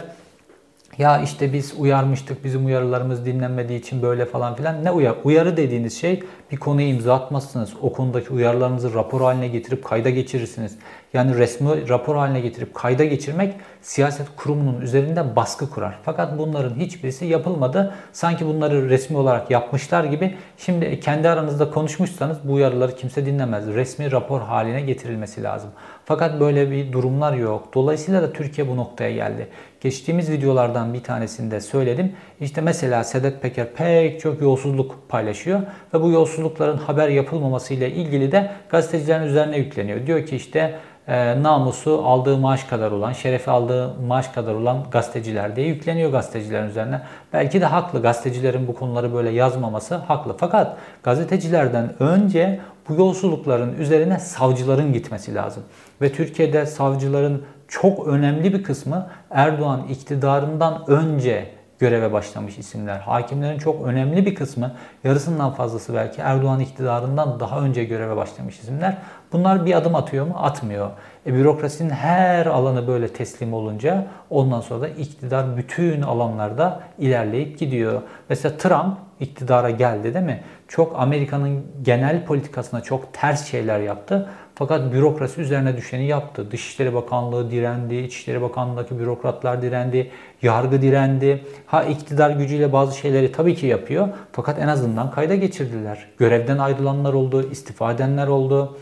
ya 0.97 1.21
işte 1.21 1.53
biz 1.53 1.73
uyarmıştık 1.77 2.43
bizim 2.43 2.65
uyarılarımız 2.65 3.25
dinlenmediği 3.25 3.79
için 3.79 4.01
böyle 4.01 4.25
falan 4.25 4.55
filan. 4.55 4.85
Ne 4.85 4.91
uyar? 4.91 5.15
Uyarı 5.23 5.57
dediğiniz 5.57 6.01
şey 6.01 6.23
bir 6.51 6.57
konuya 6.57 6.87
imza 6.87 7.13
atmazsınız. 7.13 7.73
O 7.81 7.93
konudaki 7.93 8.33
uyarılarınızı 8.33 8.93
rapor 8.93 9.21
haline 9.21 9.47
getirip 9.47 9.85
kayda 9.85 10.09
geçirirsiniz. 10.09 10.77
Yani 11.13 11.37
resmi 11.37 11.89
rapor 11.89 12.15
haline 12.15 12.39
getirip 12.39 12.75
kayda 12.75 13.05
geçirmek 13.05 13.53
siyaset 13.81 14.27
kurumunun 14.35 14.81
üzerinde 14.81 15.35
baskı 15.35 15.69
kurar. 15.69 15.99
Fakat 16.03 16.37
bunların 16.37 16.75
hiçbirisi 16.75 17.25
yapılmadı. 17.25 17.93
Sanki 18.13 18.45
bunları 18.45 18.89
resmi 18.89 19.17
olarak 19.17 19.51
yapmışlar 19.51 20.03
gibi 20.03 20.35
şimdi 20.57 20.99
kendi 20.99 21.29
aranızda 21.29 21.71
konuşmuşsanız 21.71 22.37
bu 22.43 22.53
uyarıları 22.53 22.95
kimse 22.95 23.25
dinlemez. 23.25 23.67
Resmi 23.67 24.11
rapor 24.11 24.41
haline 24.41 24.81
getirilmesi 24.81 25.43
lazım. 25.43 25.69
Fakat 26.05 26.39
böyle 26.39 26.71
bir 26.71 26.91
durumlar 26.91 27.33
yok. 27.33 27.73
Dolayısıyla 27.73 28.21
da 28.21 28.33
Türkiye 28.33 28.67
bu 28.67 28.77
noktaya 28.77 29.11
geldi. 29.11 29.47
Geçtiğimiz 29.81 30.31
videolardan 30.31 30.93
bir 30.93 31.03
tanesinde 31.03 31.61
söyledim. 31.61 32.11
İşte 32.39 32.61
mesela 32.61 33.03
Sedat 33.03 33.41
Peker 33.41 33.73
pek 33.73 34.19
çok 34.19 34.41
yolsuzluk 34.41 35.09
paylaşıyor 35.09 35.61
ve 35.93 36.01
bu 36.01 36.11
yolsuzlukların 36.11 36.77
haber 36.77 37.07
yapılmaması 37.07 37.73
ile 37.73 37.91
ilgili 37.91 38.31
de 38.31 38.51
gazetecilerin 38.69 39.23
üzerine 39.23 39.57
yükleniyor. 39.57 40.07
Diyor 40.07 40.25
ki 40.25 40.35
işte 40.35 40.79
e, 41.07 41.43
namusu 41.43 42.05
aldığı 42.05 42.37
maaş 42.37 42.63
kadar 42.63 42.91
olan, 42.91 43.13
şerefi 43.13 43.51
aldığı 43.51 43.93
maaş 44.07 44.27
kadar 44.27 44.53
olan 44.53 44.85
gazeteciler 44.91 45.55
diye 45.55 45.67
yükleniyor 45.67 46.11
gazetecilerin 46.11 46.69
üzerine. 46.69 47.01
Belki 47.33 47.61
de 47.61 47.65
haklı 47.65 48.01
gazetecilerin 48.01 48.67
bu 48.67 48.75
konuları 48.75 49.13
böyle 49.13 49.29
yazmaması 49.29 49.95
haklı. 49.95 50.35
Fakat 50.37 50.77
gazetecilerden 51.03 51.93
önce 51.99 52.59
bu 52.89 52.95
yolsuzlukların 52.95 53.75
üzerine 53.79 54.19
savcıların 54.19 54.93
gitmesi 54.93 55.35
lazım. 55.35 55.63
Ve 56.01 56.11
Türkiye'de 56.11 56.65
savcıların 56.65 57.41
çok 57.71 58.07
önemli 58.07 58.53
bir 58.53 58.63
kısmı 58.63 59.07
Erdoğan 59.29 59.87
iktidarından 59.89 60.83
önce 60.87 61.49
göreve 61.79 62.13
başlamış 62.13 62.57
isimler. 62.57 62.99
Hakimlerin 62.99 63.57
çok 63.57 63.85
önemli 63.85 64.25
bir 64.25 64.35
kısmı, 64.35 64.71
yarısından 65.03 65.53
fazlası 65.53 65.93
belki 65.93 66.21
Erdoğan 66.21 66.59
iktidarından 66.59 67.39
daha 67.39 67.61
önce 67.61 67.83
göreve 67.83 68.15
başlamış 68.15 68.59
isimler. 68.59 68.97
Bunlar 69.33 69.65
bir 69.65 69.73
adım 69.73 69.95
atıyor 69.95 70.27
mu? 70.27 70.33
Atmıyor. 70.37 70.89
E, 71.25 71.33
bürokrasinin 71.33 71.89
her 71.89 72.45
alanı 72.45 72.87
böyle 72.87 73.07
teslim 73.07 73.53
olunca 73.53 74.07
ondan 74.29 74.61
sonra 74.61 74.81
da 74.81 74.87
iktidar 74.87 75.57
bütün 75.57 76.01
alanlarda 76.01 76.79
ilerleyip 76.97 77.59
gidiyor. 77.59 78.01
Mesela 78.29 78.57
Trump 78.57 78.97
iktidara 79.19 79.69
geldi 79.69 80.13
değil 80.13 80.25
mi? 80.25 80.43
Çok 80.67 80.99
Amerika'nın 80.99 81.65
genel 81.81 82.25
politikasına 82.25 82.81
çok 82.81 83.13
ters 83.13 83.45
şeyler 83.51 83.79
yaptı. 83.79 84.29
Fakat 84.61 84.93
bürokrasi 84.93 85.41
üzerine 85.41 85.77
düşeni 85.77 86.05
yaptı. 86.05 86.51
Dışişleri 86.51 86.93
Bakanlığı 86.93 87.51
direndi, 87.51 87.95
İçişleri 87.95 88.41
Bakanlığı'ndaki 88.41 88.99
bürokratlar 88.99 89.61
direndi, 89.61 90.11
yargı 90.41 90.81
direndi. 90.81 91.43
Ha 91.65 91.83
iktidar 91.83 92.29
gücüyle 92.29 92.73
bazı 92.73 92.97
şeyleri 92.97 93.31
tabii 93.31 93.55
ki 93.55 93.65
yapıyor. 93.65 94.09
Fakat 94.31 94.59
en 94.59 94.67
azından 94.67 95.11
kayda 95.11 95.35
geçirdiler. 95.35 96.07
Görevden 96.17 96.57
ayrılanlar 96.57 97.13
oldu, 97.13 97.51
istifa 97.51 97.91
edenler 97.91 98.27
oldu 98.27 98.77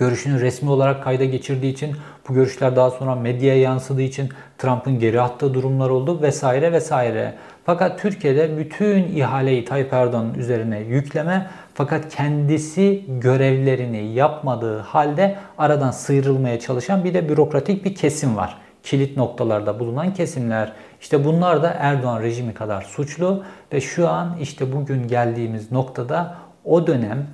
görüşünü 0.00 0.40
resmi 0.40 0.70
olarak 0.70 1.04
kayda 1.04 1.24
geçirdiği 1.24 1.72
için 1.72 1.96
bu 2.28 2.34
görüşler 2.34 2.76
daha 2.76 2.90
sonra 2.90 3.14
medyaya 3.14 3.60
yansıdığı 3.60 4.02
için 4.02 4.28
Trump'ın 4.58 4.98
geri 4.98 5.20
attığı 5.20 5.54
durumlar 5.54 5.90
oldu 5.90 6.22
vesaire 6.22 6.72
vesaire. 6.72 7.34
Fakat 7.64 8.00
Türkiye'de 8.00 8.58
bütün 8.58 9.02
ihaleyi 9.02 9.64
Tayyip 9.64 9.92
Erdoğan'ın 9.92 10.34
üzerine 10.34 10.78
yükleme 10.78 11.46
fakat 11.74 12.14
kendisi 12.16 13.04
görevlerini 13.08 14.12
yapmadığı 14.12 14.78
halde 14.78 15.36
aradan 15.58 15.90
sıyrılmaya 15.90 16.60
çalışan 16.60 17.04
bir 17.04 17.14
de 17.14 17.28
bürokratik 17.28 17.84
bir 17.84 17.94
kesim 17.94 18.36
var. 18.36 18.58
Kilit 18.82 19.16
noktalarda 19.16 19.80
bulunan 19.80 20.14
kesimler. 20.14 20.72
İşte 21.00 21.24
bunlar 21.24 21.62
da 21.62 21.76
Erdoğan 21.78 22.22
rejimi 22.22 22.54
kadar 22.54 22.82
suçlu 22.82 23.44
ve 23.72 23.80
şu 23.80 24.08
an 24.08 24.36
işte 24.40 24.72
bugün 24.72 25.08
geldiğimiz 25.08 25.72
noktada 25.72 26.34
o 26.64 26.86
dönem 26.86 27.26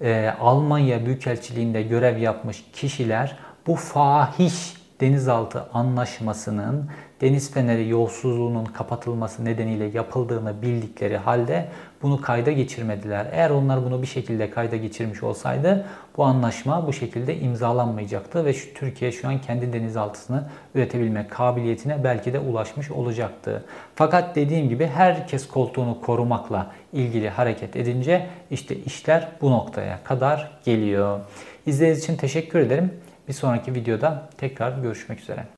e, 0.00 0.30
Almanya 0.40 1.06
Büyükelçiliğinde 1.06 1.82
görev 1.82 2.18
yapmış 2.18 2.64
kişiler 2.72 3.36
bu 3.66 3.74
fahiş 3.74 4.74
denizaltı 5.00 5.64
anlaşmasının 5.72 6.90
deniz 7.20 7.52
feneri 7.52 7.88
yolsuzluğunun 7.88 8.64
kapatılması 8.64 9.44
nedeniyle 9.44 9.84
yapıldığını 9.84 10.62
bildikleri 10.62 11.16
halde 11.16 11.68
bunu 12.02 12.20
kayda 12.20 12.52
geçirmediler. 12.52 13.26
Eğer 13.32 13.50
onlar 13.50 13.84
bunu 13.84 14.02
bir 14.02 14.06
şekilde 14.06 14.50
kayda 14.50 14.76
geçirmiş 14.76 15.22
olsaydı 15.22 15.86
bu 16.16 16.24
anlaşma 16.24 16.86
bu 16.86 16.92
şekilde 16.92 17.38
imzalanmayacaktı 17.38 18.44
ve 18.44 18.52
şu 18.52 18.74
Türkiye 18.74 19.12
şu 19.12 19.28
an 19.28 19.40
kendi 19.40 19.72
denizaltısını 19.72 20.44
üretebilme 20.74 21.28
kabiliyetine 21.28 22.04
belki 22.04 22.32
de 22.32 22.38
ulaşmış 22.38 22.90
olacaktı. 22.90 23.64
Fakat 23.94 24.36
dediğim 24.36 24.68
gibi 24.68 24.86
herkes 24.86 25.48
koltuğunu 25.48 26.00
korumakla 26.00 26.70
ilgili 26.92 27.30
hareket 27.30 27.76
edince 27.76 28.26
işte 28.50 28.76
işler 28.76 29.28
bu 29.40 29.50
noktaya 29.50 30.04
kadar 30.04 30.50
geliyor. 30.64 31.20
İzlediğiniz 31.66 32.04
için 32.04 32.16
teşekkür 32.16 32.58
ederim. 32.58 32.92
Bir 33.28 33.32
sonraki 33.32 33.74
videoda 33.74 34.28
tekrar 34.38 34.82
görüşmek 34.82 35.20
üzere. 35.20 35.53